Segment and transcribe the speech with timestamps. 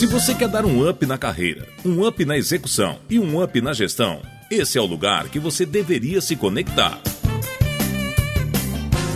[0.00, 3.60] Se você quer dar um up na carreira, um up na execução e um up
[3.60, 6.98] na gestão, esse é o lugar que você deveria se conectar.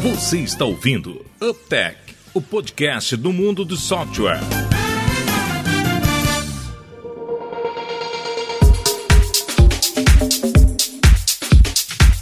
[0.02, 1.96] Você está ouvindo UpTech,
[2.34, 4.40] o podcast do mundo do software.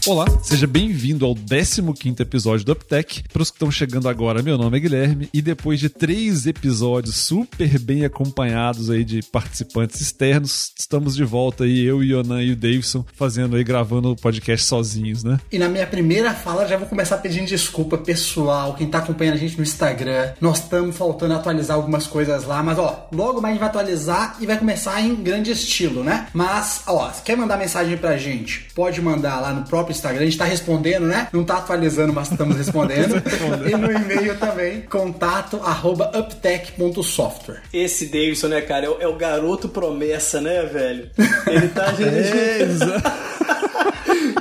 [0.05, 1.81] Olá, seja bem-vindo ao 15
[2.21, 3.23] episódio do UpTech.
[3.33, 7.15] Para os que estão chegando agora, meu nome é Guilherme e depois de três episódios
[7.15, 12.51] super bem acompanhados aí de participantes externos, estamos de volta aí, eu, o Yonan e
[12.51, 15.39] o Davidson, fazendo aí, gravando o podcast sozinhos, né?
[15.53, 19.39] E na minha primeira fala já vou começar pedindo desculpa pessoal, quem tá acompanhando a
[19.39, 20.33] gente no Instagram.
[20.41, 24.37] Nós estamos faltando atualizar algumas coisas lá, mas ó, logo mais a gente vai atualizar
[24.41, 26.27] e vai começar em grande estilo, né?
[26.35, 28.67] Mas, ó, quer mandar mensagem pra gente?
[28.75, 31.29] Pode mandar lá no próprio Instagram, a gente tá respondendo, né?
[31.33, 33.23] Não tá atualizando, mas estamos respondendo.
[33.67, 37.63] e no e-mail também, contato arroba uptech.software.
[37.73, 41.11] Esse Davidson, né, cara, é o, é o garoto promessa, né, velho?
[41.47, 42.13] Ele tá, gente.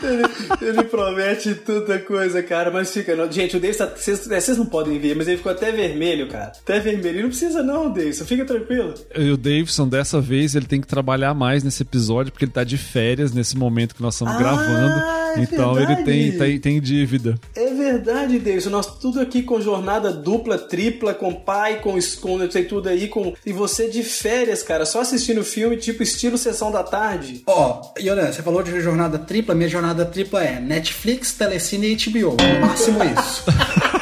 [0.04, 0.24] Ele,
[0.62, 3.16] ele, promete tanta coisa, cara, mas fica.
[3.16, 3.32] Não.
[3.32, 6.52] Gente, o Davidson, tá, vocês não podem ver, mas ele ficou até vermelho, cara.
[6.62, 7.20] Até vermelho.
[7.20, 8.94] E não precisa, não, Davidson, fica tranquilo.
[9.16, 12.64] E o Davidson, dessa vez, ele tem que trabalhar mais nesse episódio, porque ele tá
[12.64, 15.21] de férias nesse momento que nós estamos ah, gravando.
[15.38, 16.02] É então verdade.
[16.02, 17.40] ele tem, tem, tem dívida.
[17.56, 18.70] É verdade, Davidson.
[18.70, 21.98] Nós tudo aqui com jornada dupla, tripla, com pai, com,
[22.38, 23.34] não sei tudo aí, com.
[23.46, 27.44] E você de férias, cara, só assistindo filme, tipo estilo sessão da tarde.
[27.46, 31.96] Ó, oh, Yonan, você falou de jornada tripla, minha jornada tripla é Netflix, Telecine e
[31.96, 32.38] HBO.
[32.38, 33.44] No máximo isso.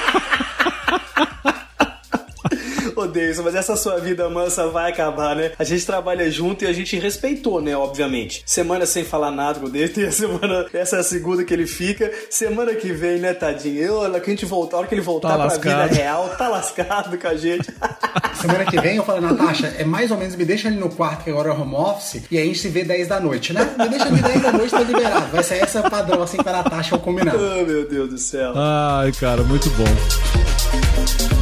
[3.07, 5.51] Deus, mas essa sua vida mansa vai acabar, né?
[5.57, 7.75] A gente trabalha junto e a gente respeitou, né?
[7.75, 8.43] Obviamente.
[8.45, 11.53] Semana sem falar nada com o David, tem a semana, essa é a segunda que
[11.53, 12.11] ele fica.
[12.29, 13.81] Semana que vem, né, tadinho?
[13.81, 15.89] Eu, que a gente voltar, a hora que ele voltar tá pra lascado.
[15.89, 17.69] vida real, tá lascado com a gente.
[18.39, 21.23] Semana que vem eu falo, Natasha, é mais ou menos, me deixa ali no quarto,
[21.23, 23.75] que agora é home office, e aí a gente se vê 10 da noite, né?
[23.77, 25.27] Me deixa ali 10 da noite, tá liberado.
[25.31, 27.35] Vai ser essa padrão, assim, pra Natasha, eu combinar.
[27.35, 28.53] Oh, meu Deus do céu.
[28.55, 31.38] Ai, cara, muito bom.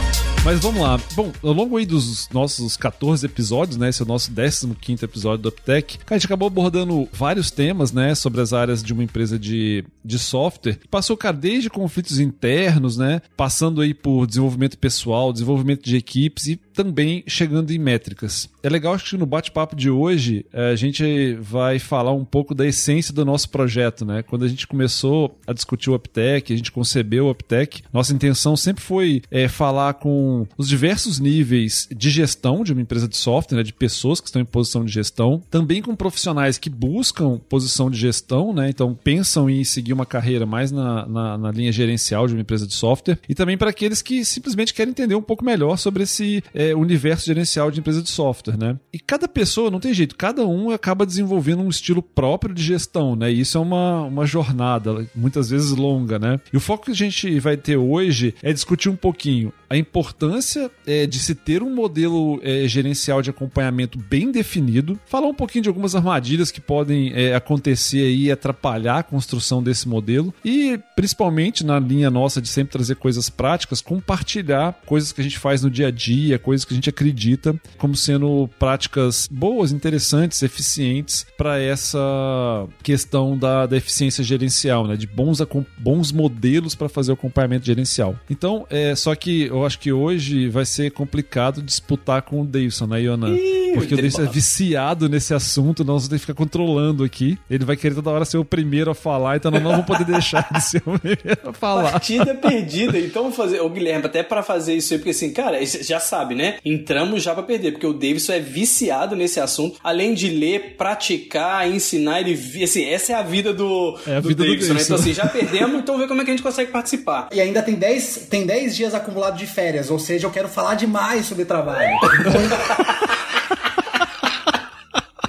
[0.47, 0.97] Mas vamos lá.
[1.13, 3.89] Bom, ao longo aí dos nossos 14 episódios, né?
[3.89, 5.99] Esse é o nosso 15 episódio do UpTech.
[6.09, 8.15] A gente acabou abordando vários temas, né?
[8.15, 10.79] Sobre as áreas de uma empresa de, de software.
[10.89, 13.21] Passou, cara, desde conflitos internos, né?
[13.35, 18.47] Passando aí por desenvolvimento pessoal, desenvolvimento de equipes e também chegando em métricas.
[18.61, 22.53] É legal, acho que no bate-papo de hoje eh, a gente vai falar um pouco
[22.53, 24.21] da essência do nosso projeto, né?
[24.21, 28.55] Quando a gente começou a discutir o UpTech, a gente concebeu o UpTech, nossa intenção
[28.55, 33.57] sempre foi é, falar com os diversos níveis de gestão de uma empresa de software,
[33.57, 37.89] né, de pessoas que estão em posição de gestão, também com profissionais que buscam posição
[37.89, 42.27] de gestão, né, então pensam em seguir uma carreira mais na, na, na linha gerencial
[42.27, 45.43] de uma empresa de software, e também para aqueles que simplesmente querem entender um pouco
[45.43, 48.57] melhor sobre esse é, universo gerencial de empresa de software.
[48.57, 48.77] Né?
[48.91, 53.15] E cada pessoa, não tem jeito, cada um acaba desenvolvendo um estilo próprio de gestão,
[53.15, 53.31] né?
[53.31, 56.39] E isso é uma, uma jornada, muitas vezes longa, né?
[56.51, 60.37] E o foco que a gente vai ter hoje é discutir um pouquinho a importância
[60.37, 65.33] importância é, de se ter um modelo é, gerencial de acompanhamento bem definido, falar um
[65.33, 70.79] pouquinho de algumas armadilhas que podem é, acontecer e atrapalhar a construção desse modelo e,
[70.95, 75.61] principalmente na linha nossa de sempre trazer coisas práticas, compartilhar coisas que a gente faz
[75.61, 81.25] no dia a dia, coisas que a gente acredita como sendo práticas boas, interessantes, eficientes
[81.37, 84.95] para essa questão da, da eficiência gerencial, né?
[84.95, 85.39] de bons,
[85.77, 88.15] bons modelos para fazer o acompanhamento gerencial.
[88.29, 92.87] Então, é, só que eu acho que hoje vai ser complicado disputar com o Davidson,
[92.87, 93.27] né, Iona?
[93.73, 97.37] Porque o Davidson é viciado nesse assunto, nós vamos ter que ficar controlando aqui.
[97.49, 100.05] Ele vai querer toda hora ser o primeiro a falar, então nós não vamos poder
[100.05, 101.91] deixar de ser o primeiro a falar.
[101.91, 102.97] Partida perdida.
[102.99, 106.46] Então, fazer, o Guilherme, até para fazer isso aí, porque assim, cara, já sabe, né?
[106.63, 109.79] Entramos já para perder, porque o Davidson é viciado nesse assunto.
[109.83, 112.33] Além de ler, praticar, ensinar, ele.
[112.63, 114.81] Assim, essa é a vida do, é a do vida Davidson, do né?
[114.81, 117.29] Então, assim, já perdemos, então ver como é que a gente consegue participar.
[117.31, 120.75] E ainda tem 10 tem dez dias acumulados de férias, ou seja, eu quero falar
[120.75, 121.89] demais sobre trabalho.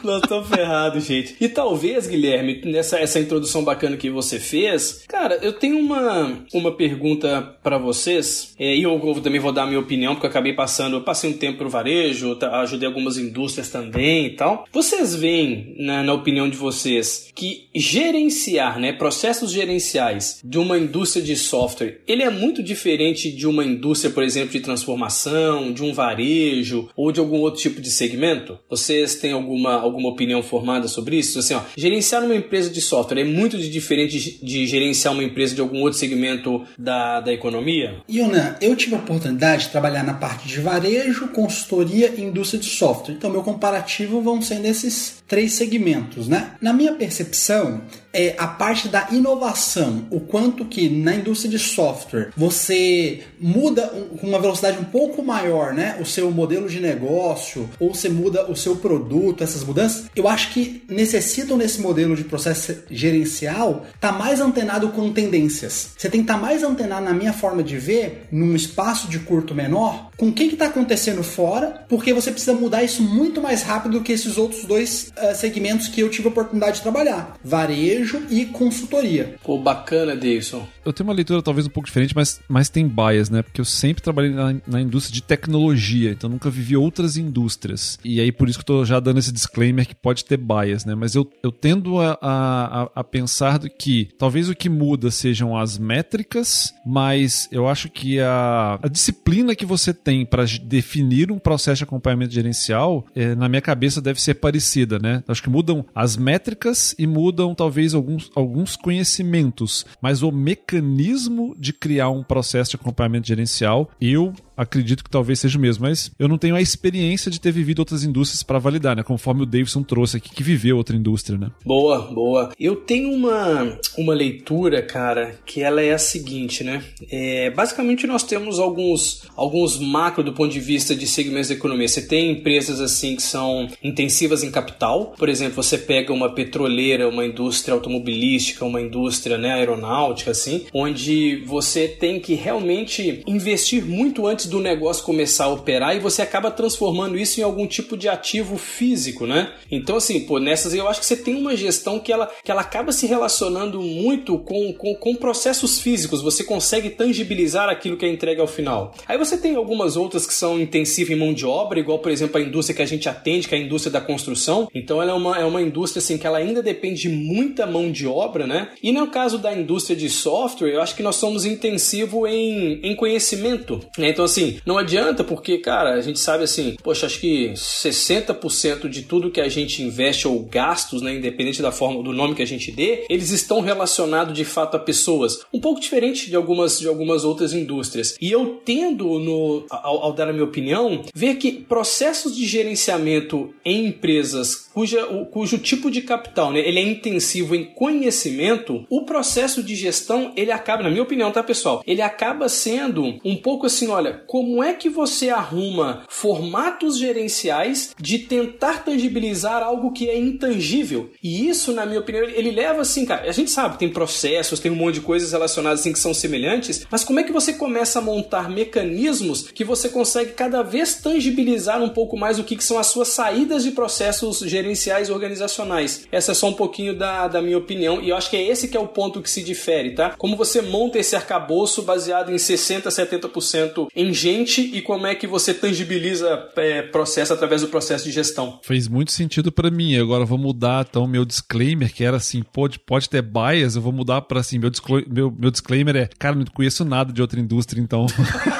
[0.08, 1.36] Nós estamos ferrados, gente.
[1.38, 6.72] E talvez, Guilherme, nessa essa introdução bacana que você fez, cara, eu tenho uma, uma
[6.72, 8.54] pergunta para vocês.
[8.58, 11.02] É, e eu, eu, também vou dar a minha opinião, porque eu acabei passando, eu
[11.02, 14.64] passei um tempo pro varejo, tá, ajudei algumas indústrias também e tal.
[14.72, 21.22] Vocês veem, na, na opinião de vocês, que gerenciar, né, processos gerenciais de uma indústria
[21.22, 25.92] de software, ele é muito diferente de uma indústria, por exemplo, de transformação, de um
[25.92, 28.58] varejo ou de algum outro tipo de segmento?
[28.70, 31.38] Vocês têm alguma alguma opinião formada sobre isso?
[31.38, 35.54] Assim, ó, gerenciar uma empresa de software é muito diferente de, de gerenciar uma empresa
[35.54, 38.02] de algum outro segmento da, da economia?
[38.08, 42.66] Yuna, eu tive a oportunidade de trabalhar na parte de varejo, consultoria e indústria de
[42.66, 43.14] software.
[43.14, 46.52] Então, meu comparativo vão ser nesses três segmentos, né?
[46.60, 47.82] Na minha percepção,
[48.12, 53.86] é a parte da inovação, o quanto que na indústria de software você muda
[54.18, 58.50] com uma velocidade um pouco maior, né, o seu modelo de negócio ou você muda
[58.50, 64.10] o seu produto, essas mudanças, eu acho que necessitam nesse modelo de processo gerencial tá
[64.10, 65.90] mais antenado com tendências.
[65.96, 69.18] Você tem que estar tá mais antenado na minha forma de ver, num espaço de
[69.18, 73.62] curto menor, com o que está acontecendo fora, porque você precisa mudar isso muito mais
[73.62, 78.22] rápido do que esses outros dois segmentos que eu tive a oportunidade de trabalhar: varejo
[78.30, 79.36] e consultoria.
[79.42, 80.66] Pô, bacana, Davidson.
[80.84, 83.42] Eu tenho uma leitura talvez um pouco diferente, mas, mas tem bias, né?
[83.42, 87.98] Porque eu sempre trabalhei na, na indústria de tecnologia, então nunca vivi outras indústrias.
[88.04, 90.84] E aí por isso que eu tô já dando esse disclaimer que pode ter bias,
[90.84, 90.94] né?
[90.94, 95.78] Mas eu, eu tendo a, a, a pensar que talvez o que muda sejam as
[95.78, 101.78] métricas, mas eu acho que a, a disciplina que você tem para definir um processo
[101.78, 105.07] de acompanhamento gerencial, é, na minha cabeça, deve ser parecida, né?
[105.26, 111.72] Acho que mudam as métricas e mudam talvez alguns, alguns conhecimentos, mas o mecanismo de
[111.72, 116.26] criar um processo de acompanhamento gerencial, eu acredito que talvez seja o mesmo, mas eu
[116.26, 119.04] não tenho a experiência de ter vivido outras indústrias para validar, né?
[119.04, 121.50] Conforme o Davidson trouxe aqui, que viveu outra indústria, né?
[121.64, 122.50] Boa, boa.
[122.58, 126.82] Eu tenho uma, uma leitura, cara, que ela é a seguinte, né?
[127.10, 131.86] É, basicamente nós temos alguns, alguns macro do ponto de vista de segmentos da economia.
[131.86, 137.08] Você tem empresas assim que são intensivas em capital, por exemplo, você pega uma petroleira,
[137.08, 144.26] uma indústria automobilística, uma indústria né, aeronáutica, assim, onde você tem que realmente investir muito
[144.26, 148.08] antes do negócio começar a operar e você acaba transformando isso em algum tipo de
[148.08, 149.52] ativo físico, né?
[149.70, 152.60] Então, assim, pô, nessas eu acho que você tem uma gestão que ela, que ela
[152.60, 158.08] acaba se relacionando muito com, com, com processos físicos, você consegue tangibilizar aquilo que é
[158.08, 158.94] entregue ao final.
[159.06, 162.38] Aí você tem algumas outras que são intensivas em mão de obra, igual, por exemplo,
[162.38, 164.68] a indústria que a gente atende, que é a indústria da construção.
[164.74, 167.90] Então, ela é uma, é uma indústria, assim, que ela ainda depende de muita mão
[167.90, 168.70] de obra, né?
[168.82, 172.94] E no caso da indústria de software, eu acho que nós somos intensivo em, em
[172.94, 174.10] conhecimento, né?
[174.10, 178.88] Então, assim, assim, não adianta porque, cara, a gente sabe assim, poxa, acho que 60%
[178.88, 182.42] de tudo que a gente investe ou gastos, né, independente da forma do nome que
[182.42, 185.40] a gente dê, eles estão relacionados de fato a pessoas.
[185.52, 188.16] Um pouco diferente de algumas de algumas outras indústrias.
[188.20, 193.52] E eu tendo no ao, ao dar a minha opinião, ver que processos de gerenciamento
[193.64, 199.04] em empresas cuja, o, cujo tipo de capital, né, ele é intensivo em conhecimento, o
[199.04, 201.82] processo de gestão, ele acaba, na minha opinião, tá, pessoal?
[201.84, 208.18] Ele acaba sendo um pouco assim, olha, como é que você arruma formatos gerenciais de
[208.18, 211.10] tentar tangibilizar algo que é intangível?
[211.22, 214.70] E isso, na minha opinião, ele leva assim, cara, a gente sabe, tem processos, tem
[214.70, 218.00] um monte de coisas relacionadas assim que são semelhantes, mas como é que você começa
[218.00, 222.64] a montar mecanismos que você consegue cada vez tangibilizar um pouco mais o que, que
[222.64, 226.06] são as suas saídas de processos gerenciais organizacionais?
[226.12, 228.68] Essa é só um pouquinho da, da minha opinião e eu acho que é esse
[228.68, 230.10] que é o ponto que se difere, tá?
[230.18, 235.26] Como você monta esse arcabouço baseado em 60, 70% em gente e como é que
[235.26, 238.60] você tangibiliza é, processo através do processo de gestão.
[238.62, 239.96] Fez muito sentido para mim.
[239.96, 243.92] Agora vou mudar então meu disclaimer, que era assim, pode, pode ter bias, eu vou
[243.92, 244.70] mudar para assim, meu,
[245.06, 248.06] meu, meu disclaimer é, cara, não conheço nada de outra indústria, então.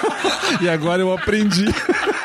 [0.61, 1.65] e agora eu aprendi.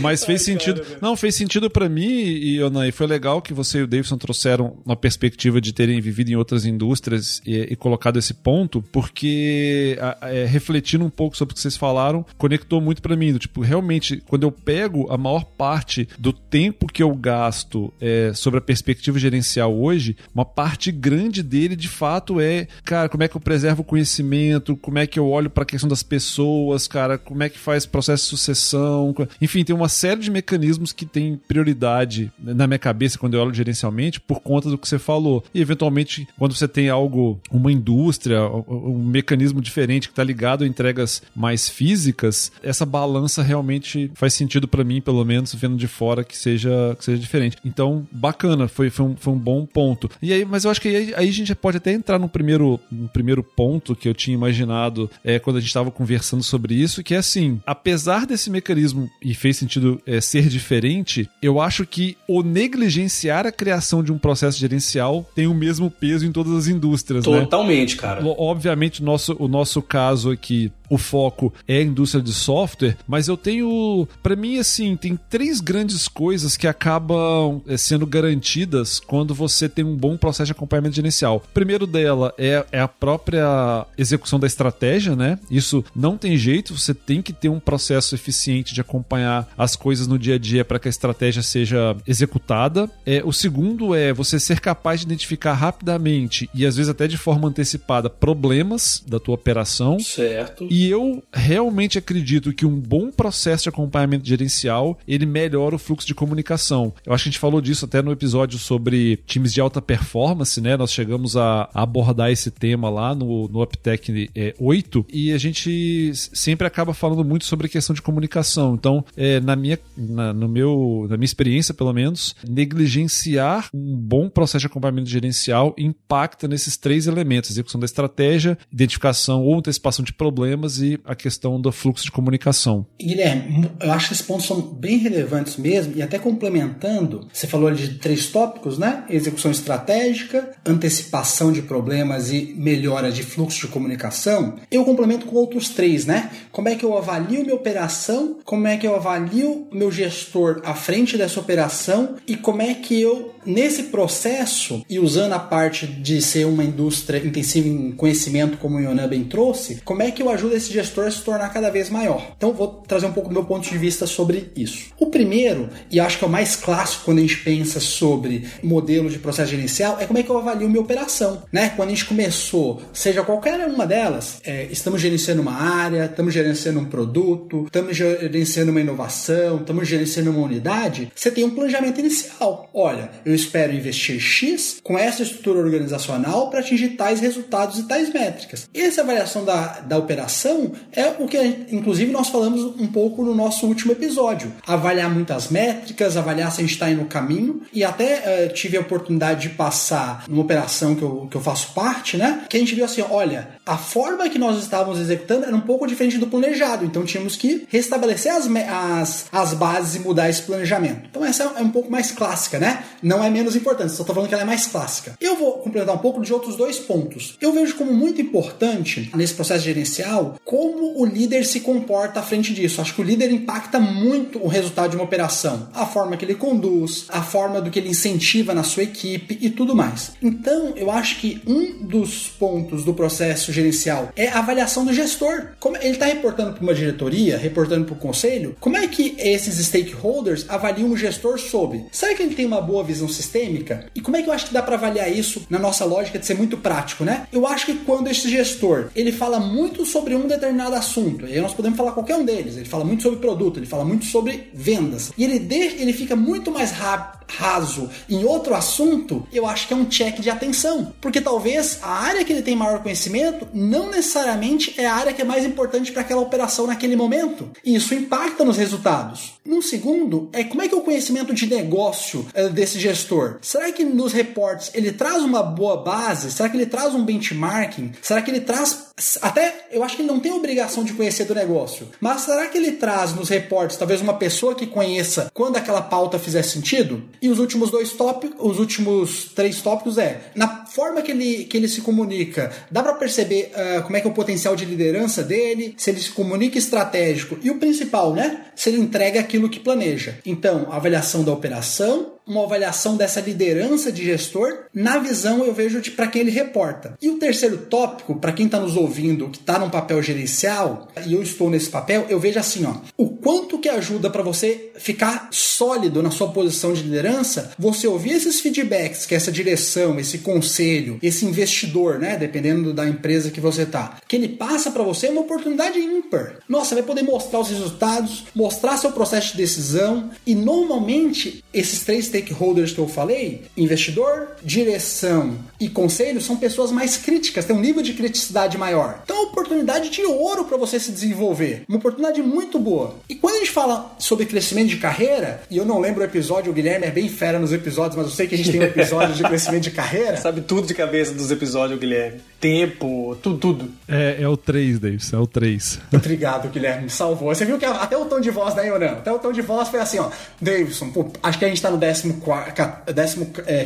[0.00, 0.80] Mas fez Ai, sentido.
[0.82, 4.18] Cara, não, fez sentido para mim e, e foi legal que você e o Davidson
[4.18, 9.98] trouxeram uma perspectiva de terem vivido em outras indústrias e, e colocado esse ponto, porque
[10.22, 13.36] é, refletindo um pouco sobre o que vocês falaram, conectou muito para mim.
[13.38, 18.58] tipo, realmente, quando eu pego a maior parte do tempo que eu gasto é, sobre
[18.58, 23.36] a perspectiva gerencial hoje, uma parte grande dele, de fato, é, cara, como é que
[23.36, 27.18] eu preservo o conhecimento, como é que eu olho para a questão das pessoas, cara,
[27.18, 31.06] como é que faz processo de sucessão, enfim, tem uma uma série de mecanismos que
[31.06, 35.42] tem prioridade na minha cabeça quando eu olho gerencialmente por conta do que você falou.
[35.54, 40.66] E eventualmente, quando você tem algo, uma indústria, um mecanismo diferente que está ligado a
[40.66, 46.22] entregas mais físicas, essa balança realmente faz sentido para mim, pelo menos vendo de fora,
[46.22, 47.56] que seja, que seja diferente.
[47.64, 50.10] Então, bacana, foi, foi, um, foi um bom ponto.
[50.20, 52.78] E aí, mas eu acho que aí, aí a gente pode até entrar no primeiro,
[52.92, 57.02] no primeiro ponto que eu tinha imaginado é, quando a gente estava conversando sobre isso,
[57.02, 61.86] que é assim, apesar desse mecanismo, e fez sentido sentido é, ser diferente, eu acho
[61.86, 66.52] que o negligenciar a criação de um processo gerencial tem o mesmo peso em todas
[66.52, 67.26] as indústrias.
[67.26, 67.40] Né?
[67.40, 68.02] Totalmente, né?
[68.02, 68.26] cara.
[68.26, 73.36] Obviamente, nosso, o nosso caso aqui o foco é a indústria de software, mas eu
[73.36, 79.68] tenho, para mim, assim, tem três grandes coisas que acabam é, sendo garantidas quando você
[79.68, 81.36] tem um bom processo de acompanhamento gerencial.
[81.36, 85.38] O primeiro dela é, é a própria execução da estratégia, né?
[85.50, 90.06] Isso não tem jeito, você tem que ter um processo eficiente de acompanhar as coisas
[90.06, 92.90] no dia a dia para que a estratégia seja executada.
[93.04, 97.16] É, o segundo é você ser capaz de identificar rapidamente e às vezes até de
[97.16, 99.98] forma antecipada problemas da tua operação.
[99.98, 100.66] Certo.
[100.70, 106.06] E eu realmente acredito que um bom processo de acompanhamento gerencial ele melhora o fluxo
[106.06, 106.92] de comunicação.
[107.04, 110.60] Eu acho que a gente falou disso até no episódio sobre times de alta performance,
[110.60, 110.76] né?
[110.76, 116.12] Nós chegamos a, abordar esse tema lá no, no UpTech é, 8 e a gente
[116.14, 118.74] sempre acaba falando muito sobre a questão de comunicação.
[118.74, 124.28] Então, é, na, minha, na, no meu, na minha experiência, pelo menos, negligenciar um bom
[124.28, 130.12] processo de acompanhamento gerencial impacta nesses três elementos: execução da estratégia, identificação ou antecipação de
[130.12, 132.84] problemas e a questão do fluxo de comunicação.
[133.00, 137.72] Guilherme, eu acho que esses pontos são bem relevantes mesmo, e até complementando, você falou
[137.72, 139.04] de três tópicos, né?
[139.08, 144.56] Execução estratégica, antecipação de problemas e melhora de fluxo de comunicação.
[144.70, 146.30] Eu complemento com outros três, né?
[146.52, 150.74] Como é que eu avalio minha operação, como é que eu avalio meu gestor à
[150.74, 156.20] frente dessa operação e como é que eu, nesse processo, e usando a parte de
[156.20, 160.28] ser uma indústria intensiva em conhecimento, como o Yonan bem trouxe, como é que eu
[160.28, 162.32] ajudo esse gestor a se tornar cada vez maior?
[162.36, 164.90] Então, vou trazer um pouco do meu ponto de vista sobre isso.
[164.98, 169.08] O primeiro, e acho que é o mais clássico quando a gente pensa sobre modelo
[169.08, 171.42] de processo gerencial, é como é que eu avalio minha operação.
[171.50, 171.70] Né?
[171.74, 176.80] Quando a gente começou, seja qualquer uma delas, é, estamos gerenciando uma área, estamos gerenciando
[176.80, 182.68] um produto, estamos gerenciando uma inovação, estamos gerenciando uma unidade, você tem um planejamento inicial.
[182.74, 188.12] Olha, eu espero investir X com essa estrutura organizacional para atingir tais resultados e tais
[188.12, 188.68] métricas.
[188.74, 191.38] Essa avaliação da, da operação é o que,
[191.70, 194.52] inclusive, nós falamos um pouco no nosso último episódio.
[194.66, 198.76] Avaliar muitas métricas, avaliar se a gente está indo no caminho e até uh, tive
[198.76, 202.44] a oportunidade de passar numa operação que eu, que eu faço parte, né?
[202.48, 205.86] Que a gente viu assim, olha, a forma que nós estávamos executando era um pouco
[205.86, 211.08] diferente do planejado, então tínhamos que restabelecer as, as, as bases e mudar esse planejamento.
[211.10, 212.82] Então essa é um pouco mais clássica, né?
[213.02, 215.16] Não é menos importante, só estou falando que ela é mais clássica.
[215.20, 217.36] Eu vou complementar um pouco de outros dois pontos.
[217.40, 222.54] Eu vejo como muito importante nesse processo gerencial como o líder se comporta à frente
[222.54, 222.80] disso.
[222.80, 226.34] Acho que o líder impacta muito o resultado de uma operação, a forma que ele
[226.34, 230.12] conduz, a forma do que ele incentiva na sua equipe e tudo mais.
[230.22, 235.48] Então, eu acho que um dos pontos do processo gerencial é a avaliação do gestor.
[235.58, 239.64] Como ele está reportando para uma diretoria, reportando para o conselho, como é que esses
[239.66, 241.86] stakeholders avaliam o gestor sobre?
[241.90, 243.86] Será que ele tem uma boa visão sistêmica?
[243.94, 246.26] E como é que eu acho que dá para avaliar isso na nossa lógica de
[246.26, 247.26] ser muito prático, né?
[247.32, 251.40] Eu acho que quando esse gestor ele fala muito sobre um determinado assunto, e aí
[251.40, 254.50] nós podemos falar qualquer um deles, ele fala muito sobre produto, ele fala muito sobre
[254.52, 259.68] vendas, e ele, de, ele fica muito mais rápido raso em outro assunto, eu acho
[259.68, 260.92] que é um check de atenção.
[261.00, 265.22] Porque talvez a área que ele tem maior conhecimento não necessariamente é a área que
[265.22, 267.50] é mais importante para aquela operação naquele momento.
[267.64, 269.34] E isso impacta nos resultados.
[269.44, 272.97] No segundo, é como é que é o conhecimento de negócio é, desse gestor?
[273.42, 276.30] Será que nos reportes ele traz uma boa base?
[276.30, 277.92] Será que ele traz um benchmarking?
[278.02, 278.88] Será que ele traz.
[279.22, 282.58] Até eu acho que ele não tem obrigação de conhecer do negócio, mas será que
[282.58, 287.04] ele traz nos reportes talvez uma pessoa que conheça quando aquela pauta fizer sentido?
[287.22, 291.56] E os últimos dois tópicos, os últimos três tópicos é na forma que ele, que
[291.56, 295.22] ele se comunica, dá para perceber uh, como é que é o potencial de liderança
[295.22, 298.46] dele, se ele se comunica estratégico e o principal, né?
[298.54, 300.18] Se ele entrega aquilo que planeja.
[300.24, 305.90] Então, avaliação da operação, uma avaliação dessa liderança de gestor na visão eu vejo de
[305.90, 306.94] para quem ele reporta.
[307.00, 311.14] E o terceiro tópico, para quem está nos ouvindo, que está num papel gerencial, e
[311.14, 315.28] eu estou nesse papel, eu vejo assim, ó, o quanto que ajuda para você ficar
[315.30, 320.57] sólido na sua posição de liderança, você ouvir esses feedbacks que essa direção, esse conselho,
[321.02, 325.10] esse investidor, né, dependendo da empresa que você tá, que ele passa para você é
[325.10, 326.36] uma oportunidade ímpar.
[326.48, 332.06] Nossa, vai poder mostrar os resultados, mostrar seu processo de decisão e normalmente esses três
[332.06, 337.82] stakeholders que eu falei, investidor, direção e conselho, são pessoas mais críticas, têm um nível
[337.82, 339.00] de criticidade maior.
[339.04, 341.62] Então oportunidade de ouro para você se desenvolver.
[341.68, 342.96] Uma oportunidade muito boa.
[343.08, 346.50] E quando a gente fala sobre crescimento de carreira, e eu não lembro o episódio,
[346.50, 348.64] o Guilherme é bem fera nos episódios, mas eu sei que a gente tem um
[348.64, 350.16] episódio de crescimento de carreira.
[350.18, 352.22] Sabe tudo de cabeça dos episódios, Guilherme.
[352.40, 353.70] Tempo, tudo, tudo.
[353.86, 355.78] É, é o 3, Davis, é o 3.
[355.92, 357.34] Obrigado, Guilherme, me salvou.
[357.34, 358.92] Você viu que até o tom de voz, né, Yonan?
[358.92, 360.08] Até o tom de voz foi assim, ó.
[360.40, 361.78] Davidson, pô, acho que a gente tá no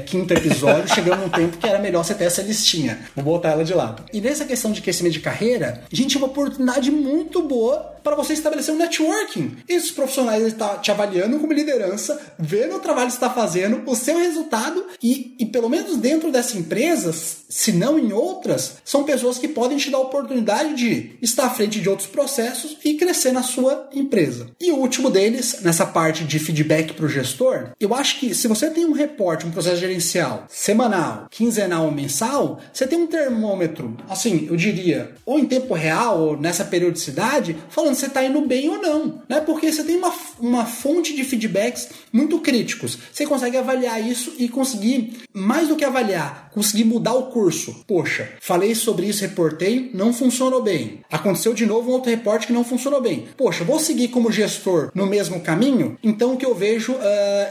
[0.00, 2.98] 15 é, episódio, chegamos num tempo que era melhor você ter essa listinha.
[3.14, 4.02] Vou botar ela de lado.
[4.12, 8.16] E nessa questão de crescimento de carreira, a gente tinha uma oportunidade muito boa para
[8.16, 9.56] você estabelecer um networking.
[9.68, 13.94] Esses profissionais estão tá te avaliando como liderança, vendo o trabalho que está fazendo, o
[13.94, 19.38] seu resultado e, e pelo menos dentro dessa empresa, se não em outras, são pessoas
[19.38, 23.32] que podem te dar a oportunidade de estar à frente de outros processos e crescer
[23.32, 24.50] na sua empresa.
[24.60, 28.48] E o último deles, nessa parte de feedback para o gestor, eu acho que se
[28.48, 33.96] você tem um reporte, um processo gerencial semanal, quinzenal ou mensal, você tem um termômetro,
[34.08, 38.40] assim, eu diria, ou em tempo real, ou nessa periodicidade, falando se você está indo
[38.42, 39.40] bem ou não, né?
[39.40, 42.98] Porque você tem uma, uma fonte de feedbacks muito críticos.
[43.12, 47.84] Você consegue avaliar isso e conseguir, mais do que avaliar, conseguir mudar o curso.
[47.86, 51.00] Poxa, falei sobre isso, reportei, não funcionou bem.
[51.10, 53.26] Aconteceu de novo um outro reporte que não funcionou bem.
[53.36, 55.96] Poxa, vou seguir como gestor no mesmo caminho?
[56.02, 56.98] Então o que eu vejo uh,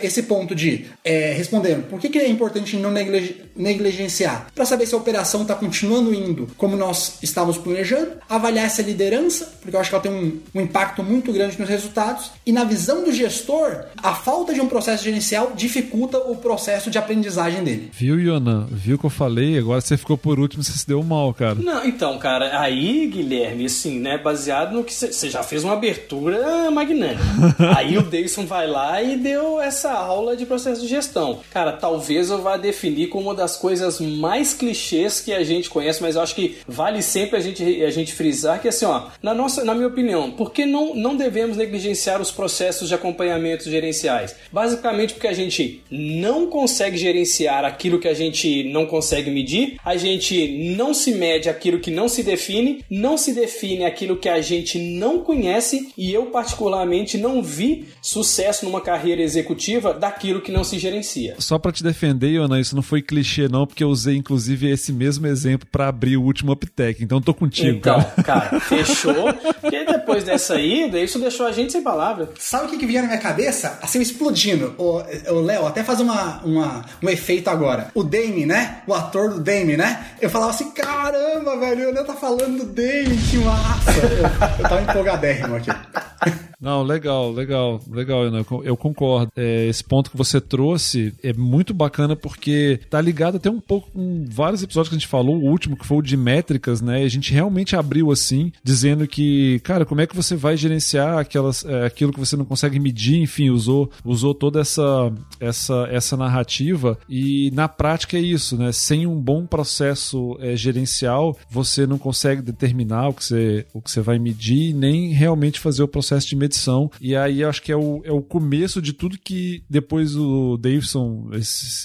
[0.01, 4.47] esse ponto de é, respondendo, por que, que é importante não negligenciar?
[4.53, 9.51] Para saber se a operação está continuando indo como nós estávamos planejando, avaliar essa liderança,
[9.61, 12.63] porque eu acho que ela tem um, um impacto muito grande nos resultados, e na
[12.63, 17.89] visão do gestor, a falta de um processo gerencial dificulta o processo de aprendizagem dele.
[17.93, 18.67] Viu, Yonan?
[18.71, 19.57] Viu que eu falei?
[19.57, 21.55] Agora você ficou por último, você se deu mal, cara.
[21.55, 26.69] Não, então, cara, aí, Guilherme, assim, né, baseado no que você já fez uma abertura
[26.71, 27.21] magnânima.
[27.75, 31.39] aí o Davidson vai lá e deu essa aula de processo de gestão.
[31.51, 36.01] Cara, talvez eu vá definir como uma das coisas mais clichês que a gente conhece,
[36.01, 39.33] mas eu acho que vale sempre a gente, a gente frisar que, assim, ó, na,
[39.33, 44.35] nossa, na minha opinião, por que não, não devemos negligenciar os processos de acompanhamento gerenciais?
[44.51, 49.95] Basicamente porque a gente não consegue gerenciar aquilo que a gente não consegue medir, a
[49.95, 54.41] gente não se mede aquilo que não se define, não se define aquilo que a
[54.41, 60.63] gente não conhece e eu, particularmente, não vi sucesso numa carreira executiva daquilo que não
[60.63, 61.35] se gerencia.
[61.39, 64.91] Só para te defender, Ana, isso não foi clichê, não, porque eu usei inclusive esse
[64.91, 67.03] mesmo exemplo para abrir o último Uptech.
[67.03, 68.49] Então tô contigo, então, cara.
[68.49, 69.33] cara, fechou.
[69.61, 72.29] Porque depois dessa aí, isso deixou a gente sem palavras.
[72.39, 73.79] Sabe o que, que vinha na minha cabeça?
[73.81, 74.75] Assim, explodindo.
[74.77, 77.89] O Léo, até fazer uma, uma, um efeito agora.
[77.93, 78.81] O Dame, né?
[78.87, 80.05] O ator do Dame, né?
[80.21, 83.91] Eu falava assim, caramba, velho, o Léo tá falando do Dame, que massa.
[83.91, 85.71] eu, eu tava empolgadérrimo aqui.
[86.61, 88.23] Não, legal, legal, legal,
[88.63, 89.31] eu, concordo.
[89.35, 93.89] É, esse ponto que você trouxe é muito bacana porque tá ligado até um pouco
[93.89, 97.03] com vários episódios que a gente falou, o último que foi o de métricas, né?
[97.03, 101.65] A gente realmente abriu assim, dizendo que, cara, como é que você vai gerenciar aquelas,
[101.65, 106.95] é, aquilo que você não consegue medir, enfim, usou, usou toda essa, essa, essa narrativa
[107.09, 108.71] e na prática é isso, né?
[108.71, 113.89] Sem um bom processo é, gerencial, você não consegue determinar o que você, o que
[113.89, 116.91] você vai medir nem realmente fazer o processo de medição edição.
[116.99, 121.29] E aí acho que é o, é o começo de tudo que depois o Davidson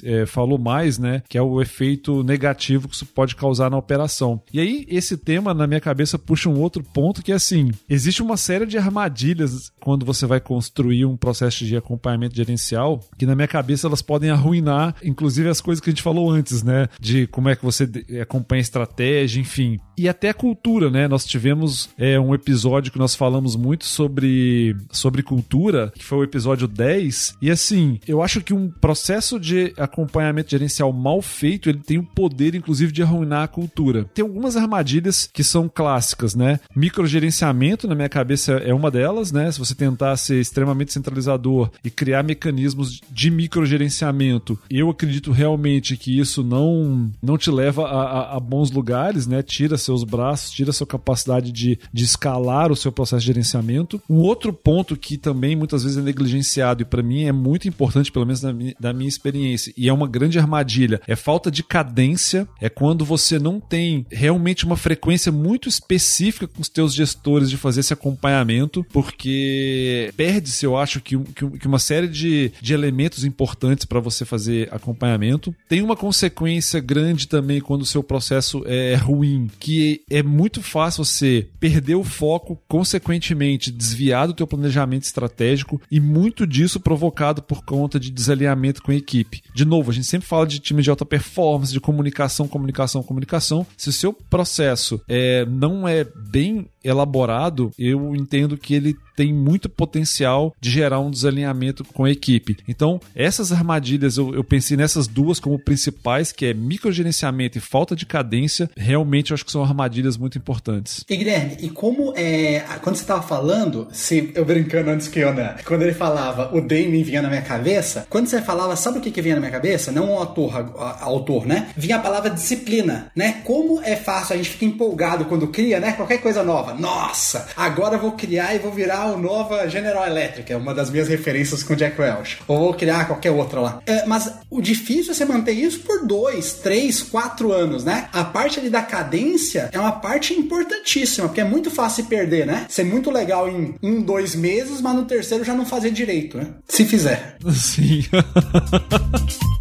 [0.03, 1.23] é, falou mais, né?
[1.29, 4.43] Que é o efeito negativo que isso pode causar na operação.
[4.53, 8.23] E aí, esse tema na minha cabeça puxa um outro ponto que é assim: existe
[8.23, 13.35] uma série de armadilhas quando você vai construir um processo de acompanhamento gerencial, que na
[13.35, 16.89] minha cabeça elas podem arruinar, inclusive as coisas que a gente falou antes, né?
[17.01, 17.89] De como é que você
[18.21, 19.79] acompanha a estratégia, enfim.
[19.97, 21.09] E até a cultura, né?
[21.09, 24.56] Nós tivemos é, um episódio que nós falamos muito sobre
[24.91, 27.37] sobre, cultura, que foi o episódio 10.
[27.43, 32.03] E assim, eu acho que um processo de acompanhamento gerencial mal feito, ele tem o
[32.03, 34.05] poder, inclusive, de arruinar a cultura.
[34.15, 36.61] Tem algumas armadilhas que são clássicas, né?
[36.75, 39.51] Microgerenciamento, na minha cabeça, é uma delas, né?
[39.51, 46.19] Se você tentar ser extremamente centralizador e criar mecanismos de microgerenciamento, eu acredito realmente que
[46.19, 49.43] isso não, não te leva a, a, a bons lugares, né?
[49.43, 54.01] Tira seus braços, tira sua capacidade de, de escalar o seu processo de gerenciamento.
[54.09, 57.69] Um outro outro ponto que também muitas vezes é negligenciado e para mim é muito
[57.69, 61.51] importante, pelo menos da minha, da minha experiência, e é uma grande armadilha, é falta
[61.51, 66.95] de cadência, é quando você não tem realmente uma frequência muito específica com os teus
[66.95, 72.75] gestores de fazer esse acompanhamento, porque perde-se, eu acho, que, que uma série de, de
[72.75, 75.55] elementos importantes para você fazer acompanhamento.
[75.69, 81.05] Tem uma consequência grande também quando o seu processo é ruim, que é muito fácil
[81.05, 87.65] você perder o foco, consequentemente desviar do teu planejamento estratégico e muito disso provocado por
[87.65, 89.43] conta de desalinhamento com a equipe.
[89.55, 93.67] De novo, a gente sempre fala de times de alta performance, de comunicação, comunicação, comunicação.
[93.77, 99.69] Se o seu processo é, não é bem elaborado, eu entendo que ele tem muito
[99.69, 102.59] potencial de gerar um desalinhamento com a equipe.
[102.69, 107.97] Então, essas armadilhas, eu, eu pensei nessas duas como principais, que é microgerenciamento e falta
[107.97, 111.03] de cadência, realmente eu acho que são armadilhas muito importantes.
[111.09, 112.63] E Guilherme, e como é.
[112.83, 115.57] Quando você estava falando, se eu brincando antes que eu, né?
[115.65, 119.11] Quando ele falava o Damien vinha na minha cabeça, quando você falava, sabe o que,
[119.11, 119.91] que vinha na minha cabeça?
[119.91, 121.69] Não o autor, autor, né?
[121.77, 123.41] Vinha a palavra disciplina, né?
[123.45, 125.93] Como é fácil, a gente fica empolgado quando cria, né?
[125.93, 126.75] Qualquer coisa nova.
[126.79, 131.09] Nossa, agora vou criar e vou virar o nova General Electric, é uma das minhas
[131.09, 132.39] referências com Jack Welch.
[132.47, 133.83] Ou vou criar qualquer outra lá.
[133.87, 138.09] É, mas o difícil é você manter isso por dois, três, quatro anos, né?
[138.13, 142.47] A parte ali da cadência é uma parte importantíssima, porque é muito fácil se perder,
[142.47, 142.67] né?
[142.69, 146.49] Ser muito legal em um, dois meses, mas no terceiro já não fazer direito, né?
[146.69, 147.37] Se fizer.
[147.55, 148.05] Sim.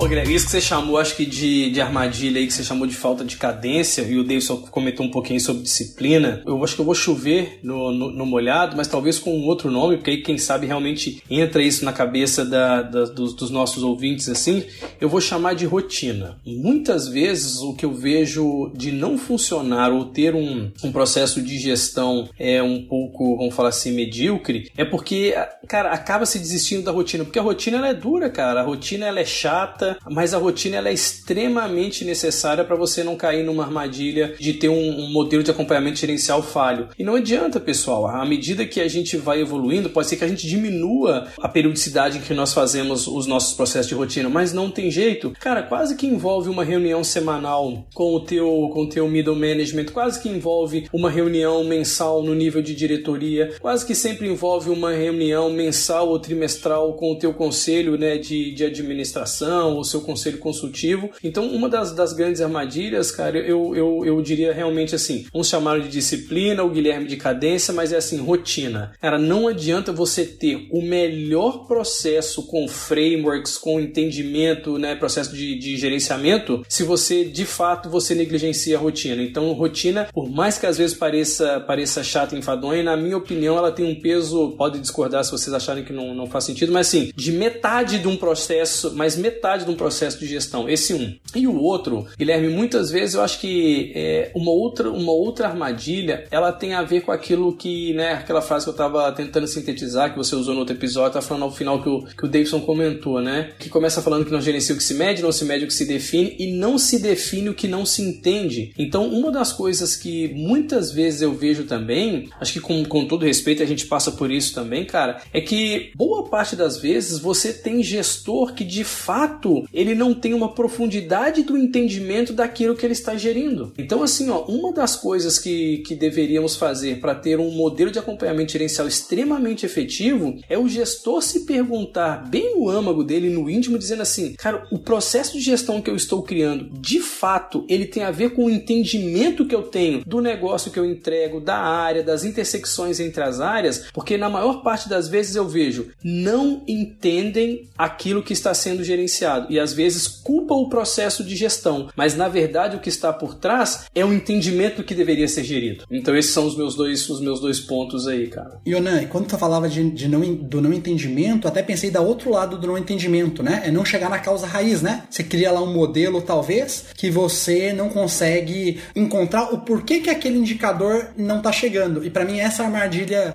[0.00, 2.86] Pô, Guilherme, isso que você chamou, acho que de, de armadilha aí, que você chamou
[2.86, 6.42] de falta de cadência, e o Davidson comentou um pouquinho sobre disciplina.
[6.46, 9.70] Eu acho que eu vou chover no, no, no molhado, mas talvez com um outro
[9.70, 13.82] nome, porque aí, quem sabe, realmente entra isso na cabeça da, da, dos, dos nossos
[13.82, 14.64] ouvintes assim.
[14.98, 16.38] Eu vou chamar de rotina.
[16.46, 21.58] Muitas vezes, o que eu vejo de não funcionar ou ter um, um processo de
[21.58, 25.34] gestão é um pouco, vamos falar assim, medíocre, é porque,
[25.68, 28.60] cara, acaba se desistindo da rotina, porque a rotina ela é dura, cara.
[28.60, 33.16] A rotina ela é chata mas a rotina ela é extremamente necessária para você não
[33.16, 36.88] cair numa armadilha de ter um, um, modelo de acompanhamento gerencial falho.
[36.98, 40.28] E não adianta, pessoal, à medida que a gente vai evoluindo, pode ser que a
[40.28, 44.70] gente diminua a periodicidade em que nós fazemos os nossos processos de rotina, mas não
[44.70, 45.32] tem jeito.
[45.40, 49.86] Cara, quase que envolve uma reunião semanal com o teu, com o teu middle management,
[49.86, 54.92] quase que envolve uma reunião mensal no nível de diretoria, quase que sempre envolve uma
[54.92, 60.38] reunião mensal ou trimestral com o teu conselho né, de, de administração o seu conselho
[60.38, 61.10] consultivo.
[61.22, 65.80] Então, uma das, das grandes armadilhas, cara, eu, eu, eu diria realmente assim: uns chamaram
[65.80, 68.92] de disciplina, o Guilherme de cadência, mas é assim, rotina.
[69.00, 75.58] Cara, não adianta você ter o melhor processo com frameworks, com entendimento, né, processo de,
[75.58, 79.22] de gerenciamento, se você de fato você negligencia a rotina.
[79.22, 83.56] Então, rotina, por mais que às vezes pareça, pareça chata e enfadonha, na minha opinião,
[83.56, 86.88] ela tem um peso, pode discordar se vocês acharem que não, não faz sentido, mas
[86.88, 90.68] assim, de metade de um processo, mas metade um processo de gestão.
[90.68, 91.14] Esse um.
[91.34, 96.26] E o outro, Guilherme, muitas vezes eu acho que é, uma, outra, uma outra armadilha
[96.30, 100.10] ela tem a ver com aquilo que, né, aquela frase que eu estava tentando sintetizar,
[100.10, 102.60] que você usou no outro episódio, tá falando ao final que o, que o Davidson
[102.60, 103.52] comentou, né?
[103.58, 105.74] Que começa falando que não gerencia o que se mede, não se mede o que
[105.74, 108.72] se define e não se define o que não se entende.
[108.78, 113.24] Então, uma das coisas que muitas vezes eu vejo também, acho que com, com todo
[113.24, 117.52] respeito a gente passa por isso também, cara, é que boa parte das vezes você
[117.52, 122.92] tem gestor que de fato ele não tem uma profundidade do entendimento daquilo que ele
[122.92, 123.72] está gerindo.
[123.78, 127.98] Então, assim, ó, uma das coisas que, que deveríamos fazer para ter um modelo de
[127.98, 133.78] acompanhamento gerencial extremamente efetivo é o gestor se perguntar bem no âmago dele, no íntimo,
[133.78, 138.02] dizendo assim: cara, o processo de gestão que eu estou criando, de fato, ele tem
[138.02, 142.02] a ver com o entendimento que eu tenho do negócio que eu entrego, da área,
[142.02, 147.68] das intersecções entre as áreas, porque na maior parte das vezes eu vejo não entendem
[147.76, 152.28] aquilo que está sendo gerenciado e às vezes culpa o processo de gestão, mas na
[152.28, 155.84] verdade o que está por trás é o entendimento que deveria ser gerido.
[155.90, 158.60] Então esses são os meus dois, os meus dois pontos aí, cara.
[158.66, 162.58] Yonan, quando tu falava de, de não, do não entendimento, até pensei da outro lado
[162.58, 163.62] do não entendimento, né?
[163.66, 165.04] É não chegar na causa raiz, né?
[165.10, 170.38] Você cria lá um modelo, talvez, que você não consegue encontrar o porquê que aquele
[170.38, 172.04] indicador não está chegando.
[172.04, 173.34] E para mim essa é armadilha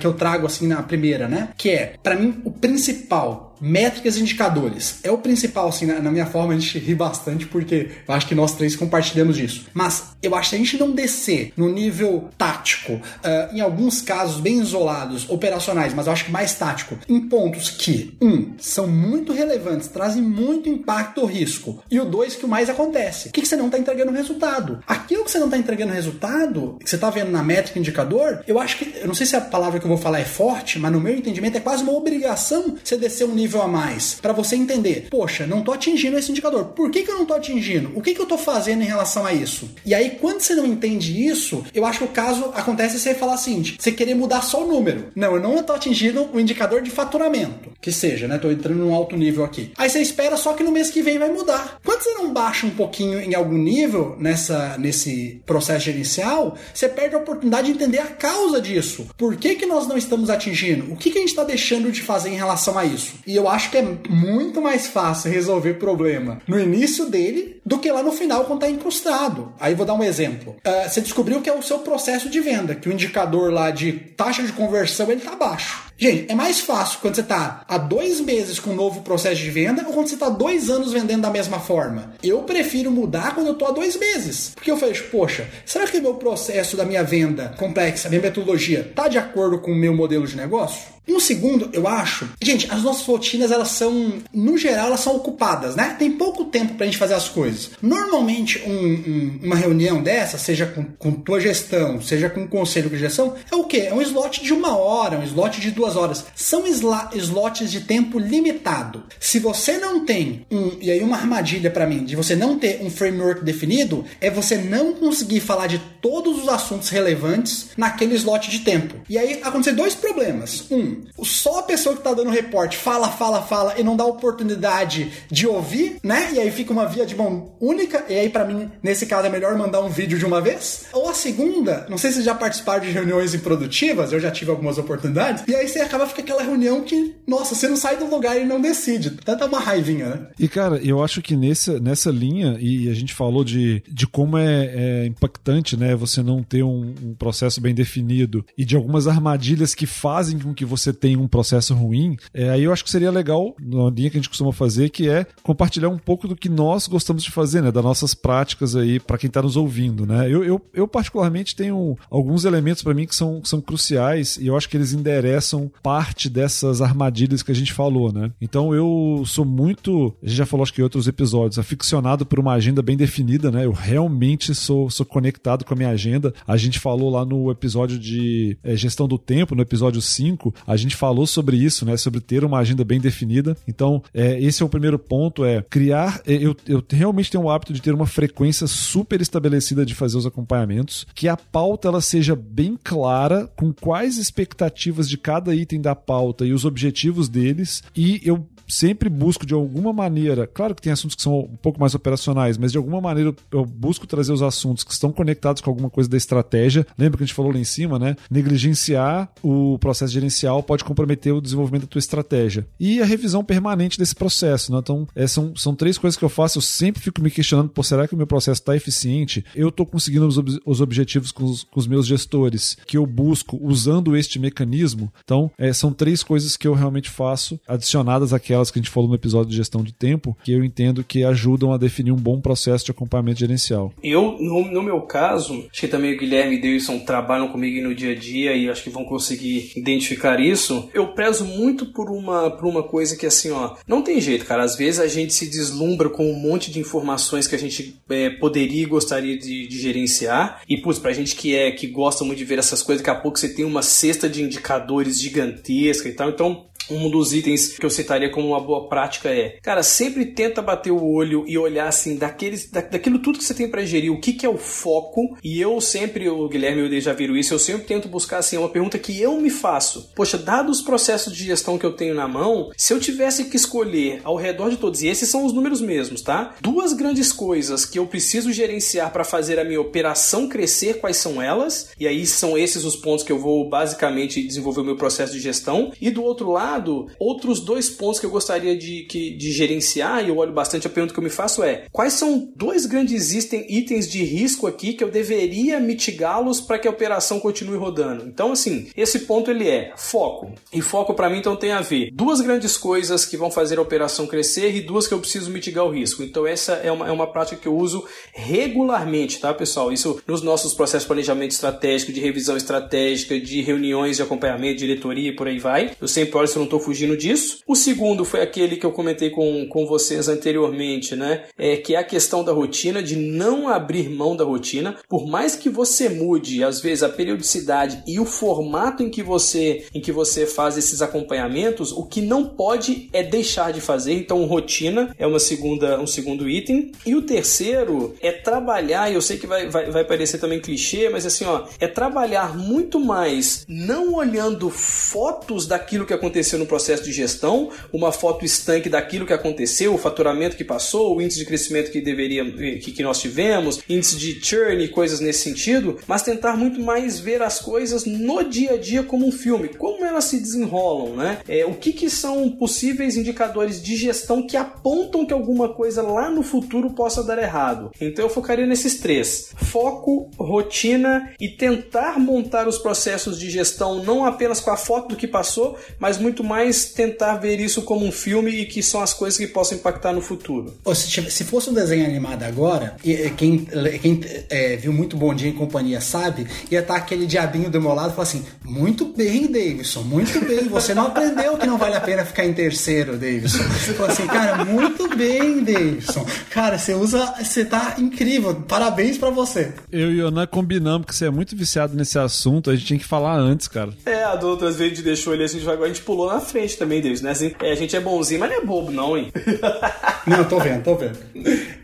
[0.00, 1.50] que eu trago assim na primeira, né?
[1.56, 5.00] Que é, para mim, o principal métricas e indicadores.
[5.02, 8.26] É o principal, assim, na, na, minha forma, a gente ri bastante porque eu acho
[8.26, 9.66] que nós três compartilhamos disso.
[9.72, 14.40] Mas eu acho que a gente não descer no nível tático, uh, em alguns casos
[14.40, 19.32] bem isolados, operacionais, mas eu acho que mais tático, em pontos que, um, são muito
[19.32, 23.28] relevantes, trazem muito impacto ou risco, e o dois, que o mais acontece.
[23.28, 24.80] O que, que você não está entregando resultado?
[24.86, 28.58] Aquilo que você não está entregando resultado, que você está vendo na métrica indicador, eu
[28.58, 30.92] acho que, eu não sei se a palavra que eu vou falar é forte, mas
[30.92, 34.32] no meu entendimento é quase uma obrigação você descer um nível nível a mais para
[34.32, 36.66] você entender, poxa, não tô atingindo esse indicador.
[36.66, 37.92] Por que, que eu não tô atingindo?
[37.94, 39.70] O que, que eu tô fazendo em relação a isso?
[39.84, 43.34] E aí, quando você não entende isso, eu acho que o caso acontece você falar
[43.34, 45.12] assim: você querer mudar só o número.
[45.14, 47.70] Não, eu não tô atingindo o indicador de faturamento.
[47.80, 48.38] Que seja, né?
[48.38, 49.72] Tô entrando num alto nível aqui.
[49.78, 51.78] Aí você espera só que no mês que vem vai mudar.
[51.84, 57.14] Quando você não baixa um pouquinho em algum nível nessa, nesse processo gerencial, você perde
[57.14, 59.06] a oportunidade de entender a causa disso.
[59.16, 60.92] Por que, que nós não estamos atingindo?
[60.92, 63.14] O que, que a gente está deixando de fazer em relação a isso?
[63.26, 67.76] E E eu acho que é muito mais fácil resolver problema no início dele do
[67.78, 69.52] que lá no final quando tá incrustado.
[69.60, 70.56] Aí vou dar um exemplo.
[70.66, 73.92] Uh, você descobriu que é o seu processo de venda, que o indicador lá de
[73.92, 75.85] taxa de conversão ele tá baixo.
[75.98, 79.50] Gente, é mais fácil quando você está há dois meses com um novo processo de
[79.50, 82.12] venda ou quando você está dois anos vendendo da mesma forma.
[82.22, 84.52] Eu prefiro mudar quando eu estou há dois meses.
[84.54, 88.80] Porque eu vejo, poxa, será que o meu processo da minha venda complexa, minha metodologia,
[88.80, 90.96] está de acordo com o meu modelo de negócio?
[91.08, 92.28] E um segundo, eu acho.
[92.42, 95.94] Gente, as nossas rotinas, elas são, no geral, elas são ocupadas, né?
[95.96, 97.70] Tem pouco tempo pra gente fazer as coisas.
[97.80, 102.90] Normalmente, um, um, uma reunião dessa, seja com, com tua gestão, seja com o conselho
[102.90, 103.86] de gestão, é o quê?
[103.88, 106.24] É um slot de uma hora, um slot de duas horas.
[106.34, 109.04] São slots de tempo limitado.
[109.20, 110.72] Se você não tem um.
[110.80, 114.56] E aí, uma armadilha para mim, de você não ter um framework definido, é você
[114.56, 118.94] não conseguir falar de todos os assuntos relevantes naquele slot de tempo.
[119.08, 120.64] E aí, acontecer dois problemas.
[120.70, 125.12] Um, só a pessoa que tá dando reporte fala, fala, fala e não dá oportunidade
[125.30, 126.30] de ouvir, né?
[126.32, 128.04] E aí fica uma via de mão única.
[128.08, 130.86] E aí, para mim, nesse caso, é melhor mandar um vídeo de uma vez.
[130.92, 134.78] Ou a segunda, não sei se já participaram de reuniões improdutivas, eu já tive algumas
[134.78, 135.44] oportunidades.
[135.46, 138.44] E aí você acaba fica aquela reunião que, nossa, você não sai do lugar e
[138.44, 139.10] não decide.
[139.10, 140.26] Tanta uma raivinha, né?
[140.38, 144.38] E cara, eu acho que nessa, nessa linha, e a gente falou de, de como
[144.38, 145.94] é, é impactante, né?
[145.94, 150.54] Você não ter um, um processo bem definido e de algumas armadilhas que fazem com
[150.54, 154.10] que você tem um processo ruim, é, aí eu acho que seria legal, na linha
[154.10, 157.30] que a gente costuma fazer, que é compartilhar um pouco do que nós gostamos de
[157.30, 157.70] fazer, né?
[157.70, 160.26] Das nossas práticas aí para quem está nos ouvindo, né?
[160.30, 164.46] Eu, eu, eu particularmente tenho alguns elementos para mim que são, que são cruciais e
[164.46, 168.30] eu acho que eles endereçam parte dessas armadilhas que a gente falou, né?
[168.40, 172.38] Então eu sou muito, a gente já falou acho que em outros episódios, aficionado por
[172.38, 173.64] uma agenda bem definida, né?
[173.64, 176.32] Eu realmente sou, sou conectado com a minha agenda.
[176.46, 180.76] A gente falou lá no episódio de é, gestão do tempo, no episódio 5, a
[180.76, 181.96] gente falou sobre isso, né?
[181.96, 183.56] Sobre ter uma agenda bem definida.
[183.66, 186.20] Então, é, esse é o primeiro ponto: é criar.
[186.26, 190.16] É, eu, eu realmente tenho o hábito de ter uma frequência super estabelecida de fazer
[190.16, 195.80] os acompanhamentos, que a pauta ela seja bem clara com quais expectativas de cada item
[195.80, 197.82] da pauta e os objetivos deles.
[197.94, 201.80] E eu sempre busco de alguma maneira, claro que tem assuntos que são um pouco
[201.80, 205.70] mais operacionais, mas de alguma maneira eu busco trazer os assuntos que estão conectados com
[205.70, 206.86] alguma coisa da estratégia.
[206.98, 208.16] Lembra que a gente falou lá em cima, né?
[208.30, 212.66] Negligenciar o processo gerencial pode comprometer o desenvolvimento da tua estratégia.
[212.78, 214.78] E a revisão permanente desse processo, né?
[214.78, 216.58] Então, é, são, são três coisas que eu faço.
[216.58, 219.44] Eu sempre fico me questionando, pô, será que o meu processo está eficiente?
[219.54, 223.06] Eu estou conseguindo os, ob os objetivos com os, com os, meus gestores que eu
[223.06, 225.12] busco usando este mecanismo?
[225.24, 228.90] Então, é, são três coisas que eu realmente faço, adicionadas àquelas aquelas que a gente
[228.90, 232.16] falou no episódio de gestão de tempo, que eu entendo que ajudam a definir um
[232.16, 233.92] bom processo de acompanhamento gerencial.
[234.02, 237.86] Eu, no, no meu caso, acho que também o Guilherme e o Deilson trabalham comigo
[237.86, 240.88] no dia a dia e acho que vão conseguir identificar isso.
[240.94, 244.64] Eu prezo muito por uma, por uma coisa que, assim, ó, não tem jeito, cara.
[244.64, 248.30] Às vezes a gente se deslumbra com um monte de informações que a gente é,
[248.30, 250.62] poderia e gostaria de, de gerenciar.
[250.68, 253.20] E, putz, pra gente que é que gosta muito de ver essas coisas, daqui a
[253.20, 256.30] pouco você tem uma cesta de indicadores gigantesca e tal.
[256.30, 260.62] Então, um dos itens que eu citaria como uma boa prática é, cara, sempre tenta
[260.62, 264.12] bater o olho e olhar assim daqueles, da, daquilo tudo que você tem para gerir,
[264.12, 265.36] o que, que é o foco.
[265.42, 268.56] E eu sempre, o Guilherme e o já viram isso, eu sempre tento buscar assim
[268.56, 270.10] uma pergunta que eu me faço.
[270.14, 273.56] Poxa, dados os processos de gestão que eu tenho na mão, se eu tivesse que
[273.56, 276.54] escolher ao redor de todos, e esses são os números mesmos, tá?
[276.60, 281.40] Duas grandes coisas que eu preciso gerenciar para fazer a minha operação crescer, quais são
[281.40, 281.90] elas?
[281.98, 285.40] E aí são esses os pontos que eu vou basicamente desenvolver o meu processo de
[285.40, 285.92] gestão.
[286.00, 290.24] E do outro lado, lado, outros dois pontos que eu gostaria de, que, de gerenciar,
[290.24, 293.32] e eu olho bastante, a pergunta que eu me faço é: quais são dois grandes
[293.32, 298.24] itens de risco aqui que eu deveria mitigá-los para que a operação continue rodando?
[298.26, 300.52] Então, assim, esse ponto ele é foco.
[300.72, 303.82] E foco para mim então tem a ver duas grandes coisas que vão fazer a
[303.82, 306.22] operação crescer e duas que eu preciso mitigar o risco.
[306.22, 309.92] Então, essa é uma, é uma prática que eu uso regularmente, tá, pessoal?
[309.92, 315.30] Isso nos nossos processos de planejamento estratégico, de revisão estratégica, de reuniões de acompanhamento, diretoria
[315.30, 315.92] e por aí vai.
[316.00, 317.60] Eu sempre olho se eu não estou fugindo disso.
[317.66, 321.44] O segundo foi aquele que eu comentei com, com vocês anteriormente, né?
[321.58, 324.96] É que é a questão da rotina, de não abrir mão da rotina.
[325.08, 329.86] Por mais que você mude, às vezes, a periodicidade e o formato em que você,
[329.94, 334.12] em que você faz esses acompanhamentos, o que não pode é deixar de fazer.
[334.12, 336.92] Então, rotina é uma segunda, um segundo item.
[337.04, 341.08] E o terceiro é trabalhar, e eu sei que vai, vai, vai parecer também clichê,
[341.08, 346.66] mas assim, ó, é trabalhar muito mais não olhando fotos daquilo que aconteceu aconteceu no
[346.66, 351.38] processo de gestão, uma foto estanque daquilo que aconteceu, o faturamento que passou, o índice
[351.38, 352.44] de crescimento que deveria
[352.78, 357.18] que, que nós tivemos, índice de churn e coisas nesse sentido, mas tentar muito mais
[357.18, 361.38] ver as coisas no dia a dia como um filme, como elas se desenrolam, né?
[361.46, 366.30] É, o que, que são possíveis indicadores de gestão que apontam que alguma coisa lá
[366.30, 367.90] no futuro possa dar errado.
[368.00, 374.24] Então eu focaria nesses três: foco, rotina e tentar montar os processos de gestão não
[374.24, 378.12] apenas com a foto do que passou, mas muito mais tentar ver isso como um
[378.12, 380.74] filme e que são as coisas que possam impactar no futuro.
[380.94, 382.96] Se, se fosse um desenho animado agora,
[383.36, 383.66] quem,
[384.00, 387.94] quem é, viu muito Bom Dia em Companhia sabe, ia estar aquele diabinho do meu
[387.94, 390.68] lado e falar assim: muito bem, Davidson, muito bem.
[390.68, 393.62] Você não aprendeu que não vale a pena ficar em terceiro, Davidson.
[393.64, 396.26] Você falou assim, cara, muito bem, Davidson.
[396.50, 397.34] Cara, você usa.
[397.42, 398.54] Você tá incrível.
[398.54, 399.72] Parabéns para você.
[399.90, 402.70] Eu e o Ana combinamos que você é muito viciado nesse assunto.
[402.70, 403.92] A gente tinha que falar antes, cara.
[404.04, 406.76] É, a outras vezes a gente deixou ele assim devagar, a gente pulou na frente
[406.76, 407.30] também, Davidson, né?
[407.30, 409.32] Assim, é, a gente é bonzinho, mas não é bobo, não, hein?
[410.26, 411.18] não, tô vendo, tô vendo.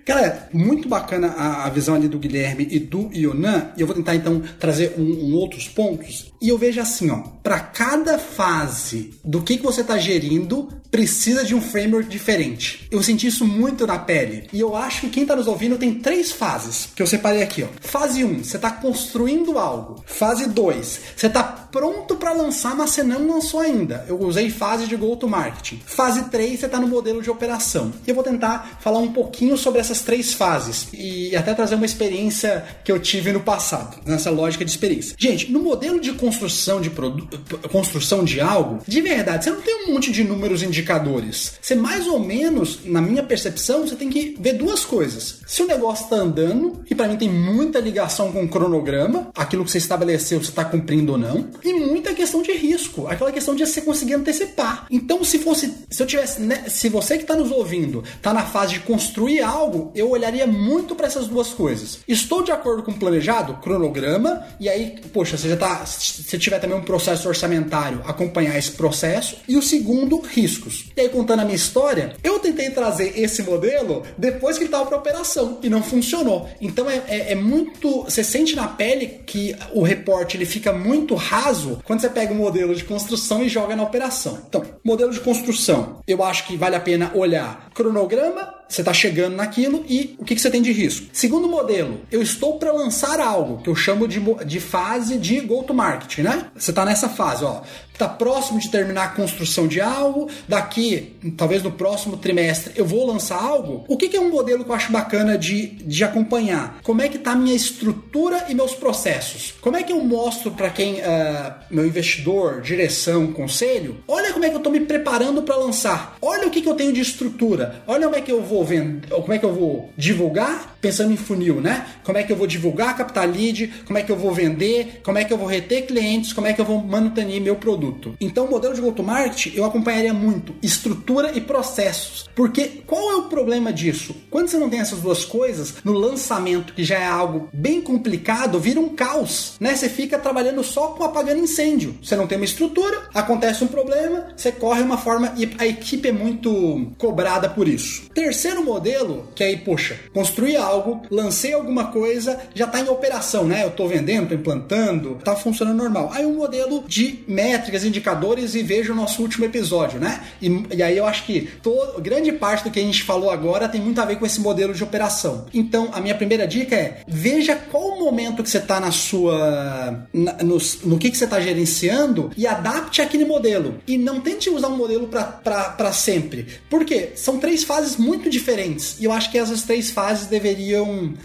[0.04, 3.94] Cara, muito bacana a, a, visão ali do Guilherme e do Ionan, e eu vou
[3.94, 6.31] tentar então trazer um, um outros pontos.
[6.42, 11.44] E eu vejo assim, ó, para cada fase do que, que você tá gerindo, precisa
[11.44, 12.88] de um framework diferente.
[12.90, 14.48] Eu senti isso muito na pele.
[14.52, 17.62] E eu acho que quem tá nos ouvindo tem três fases que eu separei aqui,
[17.62, 17.68] ó.
[17.80, 20.02] Fase 1, você tá construindo algo.
[20.04, 24.04] Fase 2, você tá pronto para lançar, mas você não lançou ainda.
[24.08, 25.80] Eu usei fase de go to marketing.
[25.86, 27.92] Fase 3, você tá no modelo de operação.
[28.04, 31.74] E eu vou tentar falar um pouquinho sobre essa essas três fases e até trazer
[31.74, 35.14] uma experiência que eu tive no passado, nessa lógica de experiência.
[35.18, 36.31] Gente, no modelo de construção
[36.80, 41.54] de produto, construção de algo, de verdade, você não tem um monte de números indicadores.
[41.60, 45.40] Você mais ou menos, na minha percepção, você tem que ver duas coisas.
[45.46, 49.64] Se o negócio está andando, e para mim tem muita ligação com o cronograma, aquilo
[49.64, 53.54] que você estabeleceu, você está cumprindo ou não, e muita questão de risco, aquela questão
[53.54, 54.86] de você conseguir antecipar.
[54.90, 58.44] Então, se fosse, se eu tivesse, né, se você que está nos ouvindo está na
[58.44, 62.00] fase de construir algo, eu olharia muito para essas duas coisas.
[62.06, 63.54] Estou de acordo com o planejado?
[63.54, 65.84] Cronograma, e aí, poxa, você já tá.
[66.26, 69.36] Se tiver também um processo orçamentário, acompanhar esse processo.
[69.48, 70.86] E o segundo, riscos.
[70.96, 74.86] E aí, contando a minha história, eu tentei trazer esse modelo depois que ele estava
[74.86, 76.48] para operação e não funcionou.
[76.60, 78.04] Então é, é, é, muito.
[78.04, 82.36] Você sente na pele que o reporte ele fica muito raso quando você pega o
[82.36, 84.38] modelo de construção e joga na operação.
[84.48, 89.36] Então, modelo de construção, eu acho que vale a pena olhar cronograma, você está chegando
[89.36, 91.06] naquilo e o que, que você tem de risco.
[91.12, 96.18] Segundo modelo, eu estou para lançar algo que eu chamo de, de fase de go-to-market,
[96.18, 96.46] né?
[96.56, 101.62] Você está nessa fase, ó está próximo de terminar a construção de algo, daqui, talvez
[101.62, 103.84] no próximo trimestre, eu vou lançar algo.
[103.88, 106.80] O que, que é um modelo que eu acho bacana de, de acompanhar?
[106.82, 109.54] Como é que está a minha estrutura e meus processos?
[109.60, 113.98] Como é que eu mostro para quem, uh, meu investidor, direção, conselho?
[114.08, 116.16] Olha como é que eu estou me preparando para lançar.
[116.20, 117.82] Olha o que, que eu tenho de estrutura.
[117.86, 121.16] Olha como é que eu vou vender, como é que eu vou divulgar, pensando em
[121.16, 121.86] funil, né?
[122.04, 125.16] Como é que eu vou divulgar, captar lead, como é que eu vou vender, como
[125.16, 128.14] é que eu vou reter clientes, como é que eu vou manter meu produto.
[128.20, 132.28] Então, o modelo de go-to-market eu acompanharia muito estrutura e processos.
[132.34, 134.14] Porque qual é o problema disso?
[134.30, 138.58] Quando você não tem essas duas coisas, no lançamento, que já é algo bem complicado,
[138.58, 139.76] vira um caos, né?
[139.76, 141.94] Você fica trabalhando só com apagando incêndio.
[142.02, 146.08] Você não tem uma estrutura, acontece um problema, você corre uma forma e a equipe
[146.08, 148.10] é muito cobrada por isso.
[148.14, 150.71] Terceiro modelo, que aí, poxa, construí algo,
[151.10, 153.64] lancei alguma coisa, já está em operação, né?
[153.64, 156.10] Eu estou vendendo, estou implantando, está funcionando normal.
[156.12, 160.22] Aí um modelo de métrica métricas, indicadores e veja o nosso último episódio, né?
[160.40, 163.68] E, e aí eu acho que todo, grande parte do que a gente falou agora
[163.68, 165.46] tem muito a ver com esse modelo de operação.
[165.52, 170.06] Então, a minha primeira dica é veja qual o momento que você está na sua.
[170.12, 173.76] Na, no, no que, que você está gerenciando e adapte aquele modelo.
[173.86, 176.46] E não tente usar um modelo para sempre.
[176.68, 177.12] Por quê?
[177.14, 178.96] São três fases muito diferentes.
[179.00, 180.61] E eu acho que essas três fases deveriam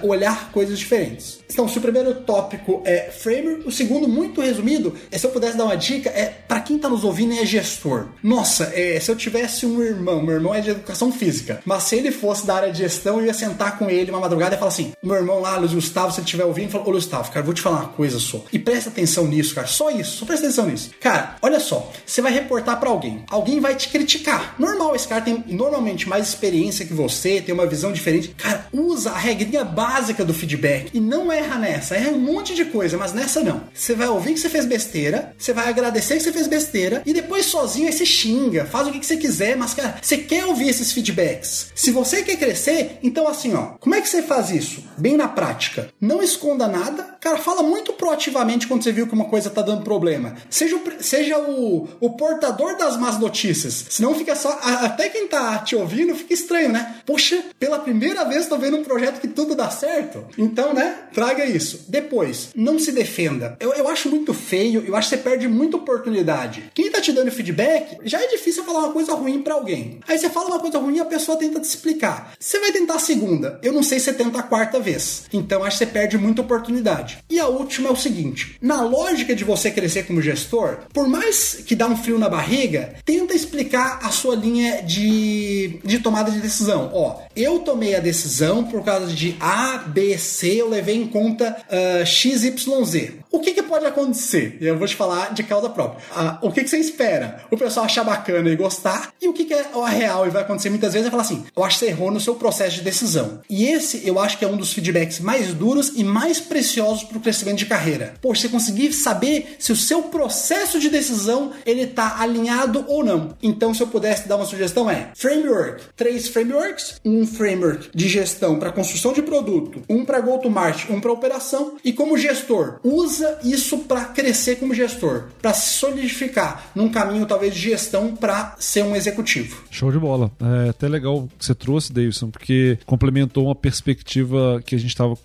[0.01, 1.39] olhar coisas diferentes.
[1.49, 5.57] Então, se o primeiro tópico é framer, o segundo, muito resumido, é, se eu pudesse
[5.57, 8.07] dar uma dica, é para quem tá nos ouvindo é gestor.
[8.21, 11.95] Nossa, é, se eu tivesse um irmão, meu irmão é de educação física, mas se
[11.95, 14.69] ele fosse da área de gestão, eu ia sentar com ele uma madrugada e falar
[14.69, 17.53] assim: meu irmão lá, Luiz Gustavo, se ele estiver ouvindo, fala, ô Gustavo, cara, vou
[17.53, 18.43] te falar uma coisa só.
[18.51, 19.67] E presta atenção nisso, cara.
[19.67, 20.91] Só isso, só presta atenção nisso.
[20.99, 24.55] Cara, olha só, você vai reportar para alguém, alguém vai te criticar.
[24.59, 28.29] Normal, esse cara tem normalmente mais experiência que você, tem uma visão diferente.
[28.29, 31.95] Cara, usa a regrinha básica do feedback e não erra nessa.
[31.95, 33.63] Erra um monte de coisa, mas nessa não.
[33.73, 37.13] Você vai ouvir que você fez besteira, você vai agradecer que você fez besteira e
[37.13, 40.69] depois sozinho aí você xinga, faz o que você quiser, mas cara, você quer ouvir
[40.69, 41.71] esses feedbacks.
[41.75, 44.83] Se você quer crescer, então assim, ó, como é que você faz isso?
[44.97, 45.89] Bem na prática.
[45.99, 49.83] Não esconda nada, cara, fala muito proativamente quando você viu que uma coisa tá dando
[49.83, 50.35] problema.
[50.49, 53.85] Seja o, seja o, o portador das más notícias.
[53.89, 54.57] Senão fica só.
[54.61, 57.01] Até quem tá te ouvindo fica estranho, né?
[57.05, 60.25] Poxa, pela primeira vez tô vendo um projeto que tudo dá certo.
[60.37, 60.95] Então, né?
[61.13, 61.85] Traga isso.
[61.87, 63.57] Depois, não se defenda.
[63.59, 66.71] Eu, eu acho muito feio, eu acho que você perde muita oportunidade.
[66.73, 69.99] Quem tá te dando feedback, já é difícil falar uma coisa ruim para alguém.
[70.07, 72.33] Aí você fala uma coisa ruim e a pessoa tenta te explicar.
[72.39, 73.59] Você vai tentar a segunda.
[73.61, 75.25] Eu não sei se você tenta a quarta vez.
[75.31, 77.19] Então acho que você perde muita oportunidade.
[77.29, 81.61] E a última é o seguinte: na lógica de você crescer como gestor, por mais
[81.65, 86.39] que dá um frio na barriga, tenta explicar a sua linha de, de tomada de
[86.39, 86.89] decisão.
[86.93, 91.57] Ó, eu tomei a decisão por causa de A, B, C, eu levei em conta
[91.69, 93.13] uh, X, Y, Z.
[93.31, 94.57] O que, que pode acontecer?
[94.59, 95.99] Eu vou te falar de causa própria.
[96.11, 97.43] Uh, o que, que você espera?
[97.51, 99.13] O pessoal achar bacana e gostar.
[99.21, 101.45] E o que, que é a real e vai acontecer muitas vezes é falar assim:
[101.55, 103.41] eu acho que você errou no seu processo de decisão.
[103.49, 107.17] E esse eu acho que é um dos feedbacks mais duros e mais preciosos para
[107.17, 108.13] o crescimento de carreira.
[108.21, 113.35] Poxa, você conseguir saber se o seu processo de decisão ele está alinhado ou não.
[113.41, 118.57] Então, se eu pudesse dar uma sugestão é framework, três frameworks, um framework de gestão
[118.57, 123.79] para construção de produto, um para go-to-market, um para operação e como gestor, usa isso
[123.79, 128.95] para crescer como gestor, para se solidificar num caminho talvez de gestão para ser um
[128.95, 129.63] executivo.
[129.71, 130.31] Show de bola.
[130.65, 135.15] É até legal que você trouxe, Davidson, porque complementou uma perspectiva que a gente estava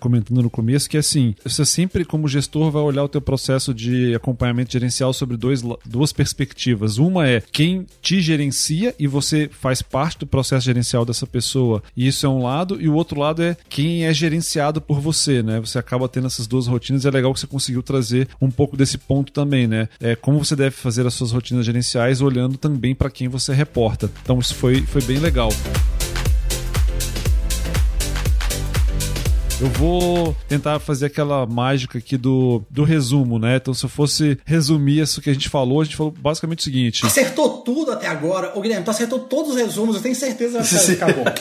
[0.00, 3.72] comentando no começo, que é assim, você sempre como gestor vai olhar o teu processo
[3.74, 6.98] de acompanhamento gerencial sobre dois, duas perspectivas.
[6.98, 11.82] Uma é quem te gerencia e você faz parte do processo gerencial dessa pessoa.
[11.96, 15.42] E isso é um lado, e o outro lado é quem é gerenciado por você,
[15.42, 15.60] né?
[15.60, 18.76] Você acaba tendo essas duas rotinas e é legal que você conseguiu trazer um pouco
[18.76, 19.88] desse ponto também, né?
[20.00, 24.10] É como você deve fazer as suas rotinas gerenciais olhando também para quem você reporta.
[24.22, 25.50] Então isso foi, foi bem legal.
[29.62, 33.58] Eu vou tentar fazer aquela mágica aqui do, do resumo, né?
[33.58, 36.62] Então, se eu fosse resumir isso que a gente falou, a gente falou basicamente o
[36.64, 38.58] seguinte: Acertou tudo até agora.
[38.58, 41.24] O Guilherme, tu acertou todos os resumos, eu tenho certeza que acabou.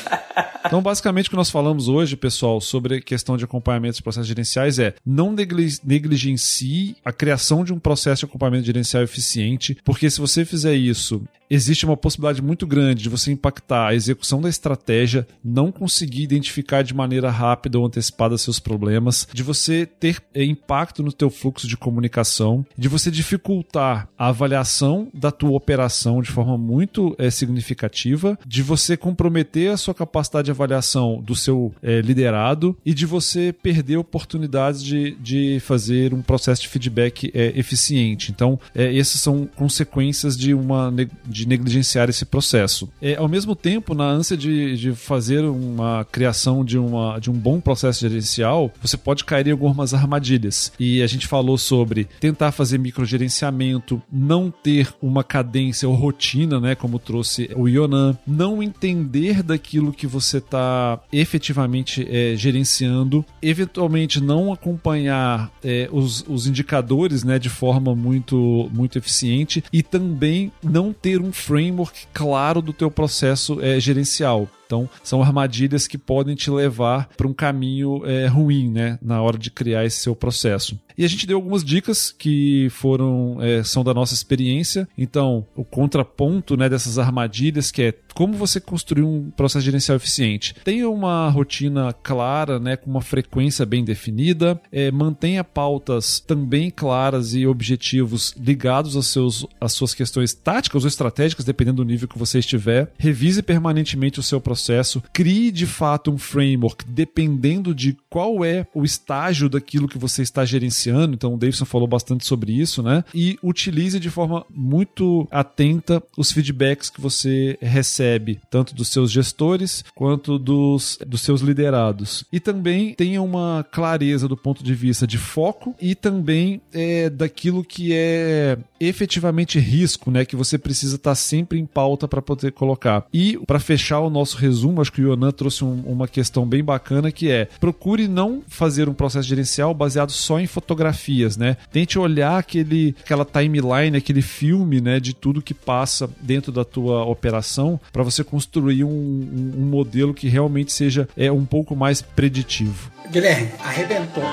[0.64, 4.28] Então, basicamente, o que nós falamos hoje, pessoal, sobre a questão de acompanhamento de processos
[4.28, 5.36] gerenciais é não
[5.84, 11.24] negligencie a criação de um processo de acompanhamento gerencial eficiente, porque se você fizer isso,
[11.50, 16.84] existe uma possibilidade muito grande de você impactar a execução da estratégia, não conseguir identificar
[16.84, 21.68] de maneira rápida ou antecipada seus problemas, de você ter eh, impacto no teu fluxo
[21.68, 28.38] de comunicação, de você dificultar a avaliação da tua operação de forma muito é, significativa,
[28.46, 33.54] de você comprometer a sua capacidade de avaliação do seu é, liderado e de você
[33.54, 38.32] perder oportunidades de, de fazer um processo de feedback é, eficiente.
[38.32, 40.92] Então, essas são consequências de uma
[41.26, 42.90] de negligenciar esse processo.
[43.02, 47.34] É, ao mesmo tempo, na ânsia de, de fazer uma criação de, uma, de um
[47.34, 50.72] bom processo gerencial, você pode cair em algumas armadilhas.
[50.80, 56.76] E a gente falou sobre tentar fazer microgerenciamento, não ter uma cadência ou rotina, né,
[56.76, 64.52] como trouxe o Yonan, não entender daquilo que você está efetivamente é, gerenciando, eventualmente não
[64.52, 71.22] acompanhar é, os, os indicadores né, de forma muito, muito eficiente e também não ter
[71.22, 74.50] um framework claro do teu processo é, gerencial.
[74.72, 79.38] Então, são armadilhas que podem te levar para um caminho é, ruim, né, na hora
[79.38, 80.80] de criar esse seu processo.
[80.98, 84.88] E a gente deu algumas dicas que foram é, são da nossa experiência.
[84.98, 90.56] Então, o contraponto né, dessas armadilhas, que é como você construir um processo gerencial eficiente.
[90.64, 97.34] Tenha uma rotina clara, né, com uma frequência bem definida, é, mantenha pautas também claras
[97.34, 102.18] e objetivos ligados aos seus, às suas questões táticas ou estratégicas, dependendo do nível que
[102.18, 102.92] você estiver.
[102.98, 108.84] Revise permanentemente o seu processo, crie de fato um framework dependendo de qual é o
[108.84, 113.04] estágio daquilo que você está gerenciando então o Davidson falou bastante sobre isso, né?
[113.14, 118.01] E utilize de forma muito atenta os feedbacks que você recebe,
[118.50, 122.24] tanto dos seus gestores quanto dos, dos seus liderados.
[122.32, 127.64] E também tenha uma clareza do ponto de vista de foco e também é, daquilo
[127.64, 130.26] que é efetivamente risco, né?
[130.26, 133.06] Que você precisa estar sempre em pauta para poder colocar.
[133.14, 136.64] E para fechar o nosso resumo, acho que o Yonan trouxe um, uma questão bem
[136.64, 141.58] bacana que é procure não fazer um processo gerencial baseado só em fotografias, né?
[141.72, 145.00] Tente olhar aquele, aquela timeline, aquele filme, né?
[145.00, 150.14] De tudo que passa dentro da tua operação para você construir um, um, um, modelo
[150.14, 152.92] que realmente seja é, um pouco mais preditivo.
[153.12, 154.24] Guilherme, arrebentou.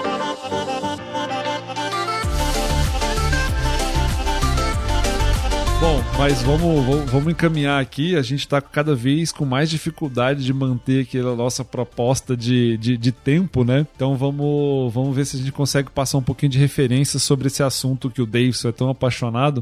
[5.81, 8.17] Bom, mas vamos, vamos encaminhar aqui.
[8.17, 12.97] A gente está cada vez com mais dificuldade de manter aquela nossa proposta de, de,
[12.97, 13.87] de, tempo, né?
[13.95, 17.63] Então vamos, vamos ver se a gente consegue passar um pouquinho de referência sobre esse
[17.63, 19.61] assunto que o Davidson é tão apaixonado.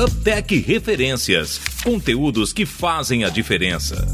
[0.00, 4.06] Uptech Referências conteúdos que fazem a diferença.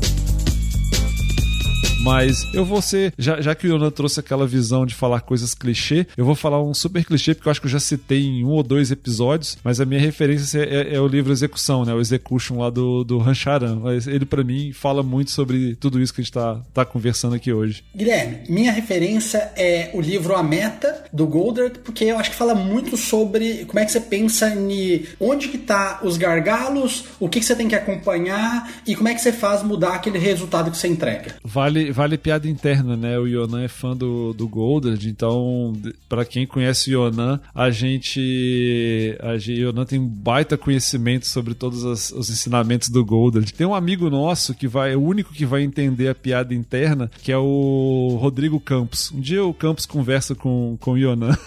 [2.04, 5.54] Mas eu vou ser, já, já que o Yonan trouxe aquela visão de falar coisas
[5.54, 8.44] clichê, eu vou falar um super clichê, porque eu acho que eu já citei em
[8.44, 11.94] um ou dois episódios, mas a minha referência é, é, é o livro Execução, né?
[11.94, 13.80] O Execution lá do, do Rancharan.
[14.06, 17.50] Ele, para mim, fala muito sobre tudo isso que a gente tá, tá conversando aqui
[17.50, 17.82] hoje.
[17.96, 22.54] Guilherme, minha referência é o livro A Meta, do Goldert, porque eu acho que fala
[22.54, 27.40] muito sobre como é que você pensa em onde que tá os gargalos, o que,
[27.40, 30.76] que você tem que acompanhar e como é que você faz mudar aquele resultado que
[30.76, 31.36] você entrega.
[31.42, 33.18] Vale, vale piada interna, né?
[33.18, 35.72] O Yonan é fã do, do Goldard, então,
[36.08, 39.16] para quem conhece o Yonan, a gente.
[39.20, 43.52] A gente Yonan tem um baita conhecimento sobre todos as, os ensinamentos do Goldard.
[43.52, 47.10] Tem um amigo nosso que vai, é o único que vai entender a piada interna,
[47.22, 49.12] que é o Rodrigo Campos.
[49.12, 51.36] Um dia o Campos conversa com, com o Yonan.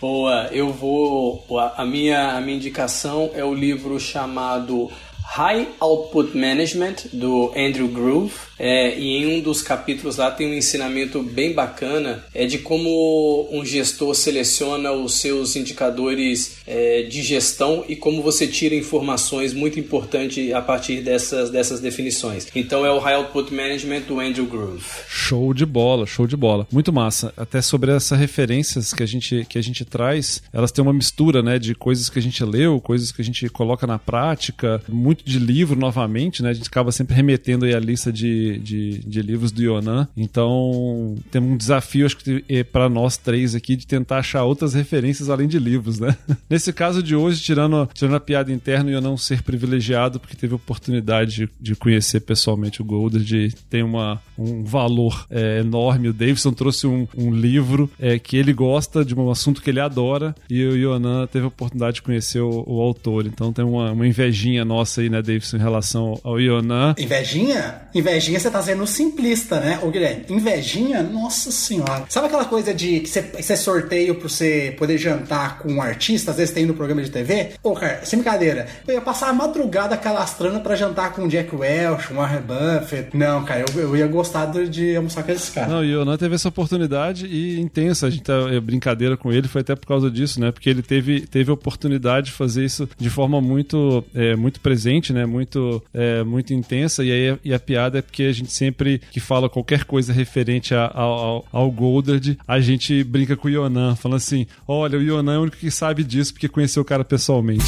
[0.00, 1.44] Boa, eu vou.
[1.76, 4.90] A minha, a minha indicação é o livro chamado
[5.34, 8.53] High Output Management, do Andrew Groove.
[8.58, 13.48] É, e em um dos capítulos lá tem um ensinamento bem bacana é de como
[13.50, 19.78] um gestor seleciona os seus indicadores é, de gestão e como você tira informações muito
[19.78, 22.46] importantes a partir dessas, dessas definições.
[22.54, 24.84] Então é o High Output Management do Andrew Groove.
[25.08, 26.66] Show de bola, show de bola.
[26.70, 27.32] Muito massa.
[27.36, 31.42] Até sobre essas referências que a gente, que a gente traz, elas têm uma mistura
[31.42, 35.24] né, de coisas que a gente leu, coisas que a gente coloca na prática, muito
[35.24, 36.50] de livro novamente, né?
[36.50, 40.08] A gente acaba sempre remetendo aí a lista de, de, de livros do Yonan.
[40.16, 44.74] Então, temos um desafio, acho que é para nós três aqui, de tentar achar outras
[44.74, 46.16] referências além de livros, né?
[46.48, 50.52] Nesse caso de hoje, tirando, tirando a piada interna, o Yonan ser privilegiado, porque teve
[50.52, 56.08] a oportunidade de, de conhecer pessoalmente o Golder, de ter uma, um valor é, enorme.
[56.08, 59.80] O Davidson trouxe um, um livro é, que ele gosta, de um assunto que ele
[59.80, 63.26] adora, e o Yonan teve a oportunidade de conhecer o, o autor.
[63.26, 66.94] Então tem uma, uma invejinha nossa aí, né, Davidson, em relação ao Yonan.
[66.98, 67.82] Invejinha?
[67.94, 70.24] Invejinha você tá sendo simplista, né, ô Guilherme?
[70.28, 71.02] Invejinha?
[71.02, 72.04] Nossa senhora.
[72.08, 76.30] Sabe aquela coisa de que você, você sorteio pra você poder jantar com um artista,
[76.30, 77.52] às vezes tem no programa de TV?
[77.62, 81.54] Ô, cara, sem brincadeira, eu ia passar a madrugada calastrando pra jantar com o Jack
[81.54, 83.16] Welch, um Warren Buffett.
[83.16, 85.70] Não, cara, eu, eu ia gostar de almoçar com esses caras.
[85.70, 88.06] Não, o Yonan teve essa oportunidade e intensa.
[88.06, 90.52] A gente tá, é, brincadeira com ele foi até por causa disso, né?
[90.52, 95.12] Porque ele teve, teve a oportunidade de fazer isso de forma muito, é, muito presente,
[95.12, 95.26] né?
[95.26, 97.04] Muito, é, muito intensa.
[97.04, 100.74] E aí e a piada é porque a gente sempre que fala qualquer coisa referente
[100.74, 105.34] a, ao, ao Goldard, a gente brinca com o Yonan, falando assim: olha, o Yonan
[105.34, 107.64] é o único que sabe disso porque conheceu o cara pessoalmente.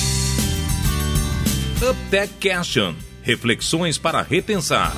[1.82, 2.94] Uptech Question.
[3.22, 4.94] Reflexões para repensar.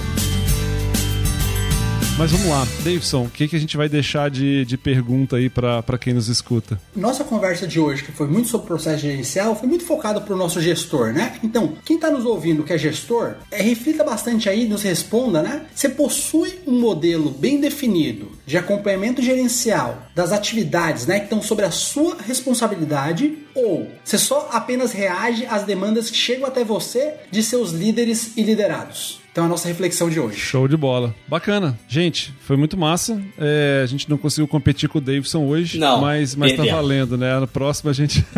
[2.19, 5.49] Mas vamos lá, Davidson, o que, que a gente vai deixar de, de pergunta aí
[5.49, 6.81] para quem nos escuta?
[6.97, 10.35] Nossa conversa de hoje, que foi muito sobre o processo gerencial, foi muito focada para
[10.35, 11.39] o nosso gestor, né?
[11.45, 15.66] Então, quem está nos ouvindo que é gestor, é, reflita bastante aí, nos responda, né?
[15.73, 21.66] Você possui um modelo bem definido de acompanhamento gerencial das atividades, né, que estão sobre
[21.66, 27.45] a sua responsabilidade ou você só apenas reage às demandas que chegam até você de
[27.45, 29.21] seus líderes e liderados?
[29.39, 30.36] Então, a nossa reflexão de hoje.
[30.36, 31.14] Show de bola.
[31.28, 31.78] Bacana.
[31.86, 33.22] Gente, foi muito massa.
[33.39, 37.16] É, a gente não conseguiu competir com o Davidson hoje, não, mas, mas tá valendo,
[37.16, 37.39] né?
[37.39, 38.26] Na próxima a gente.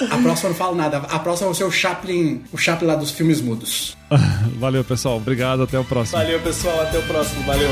[0.00, 0.98] A próxima eu não falo nada.
[0.98, 3.96] A próxima vai ser o Chaplin, o Chaplin lá dos filmes mudos.
[4.56, 5.16] Valeu, pessoal.
[5.16, 5.64] Obrigado.
[5.64, 6.18] Até o próximo.
[6.22, 6.80] Valeu, pessoal.
[6.80, 7.42] Até o próximo.
[7.42, 7.70] Valeu.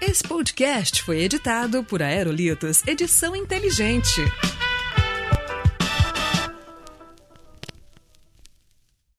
[0.00, 4.20] Esse podcast foi editado por Aerolitos Edição Inteligente.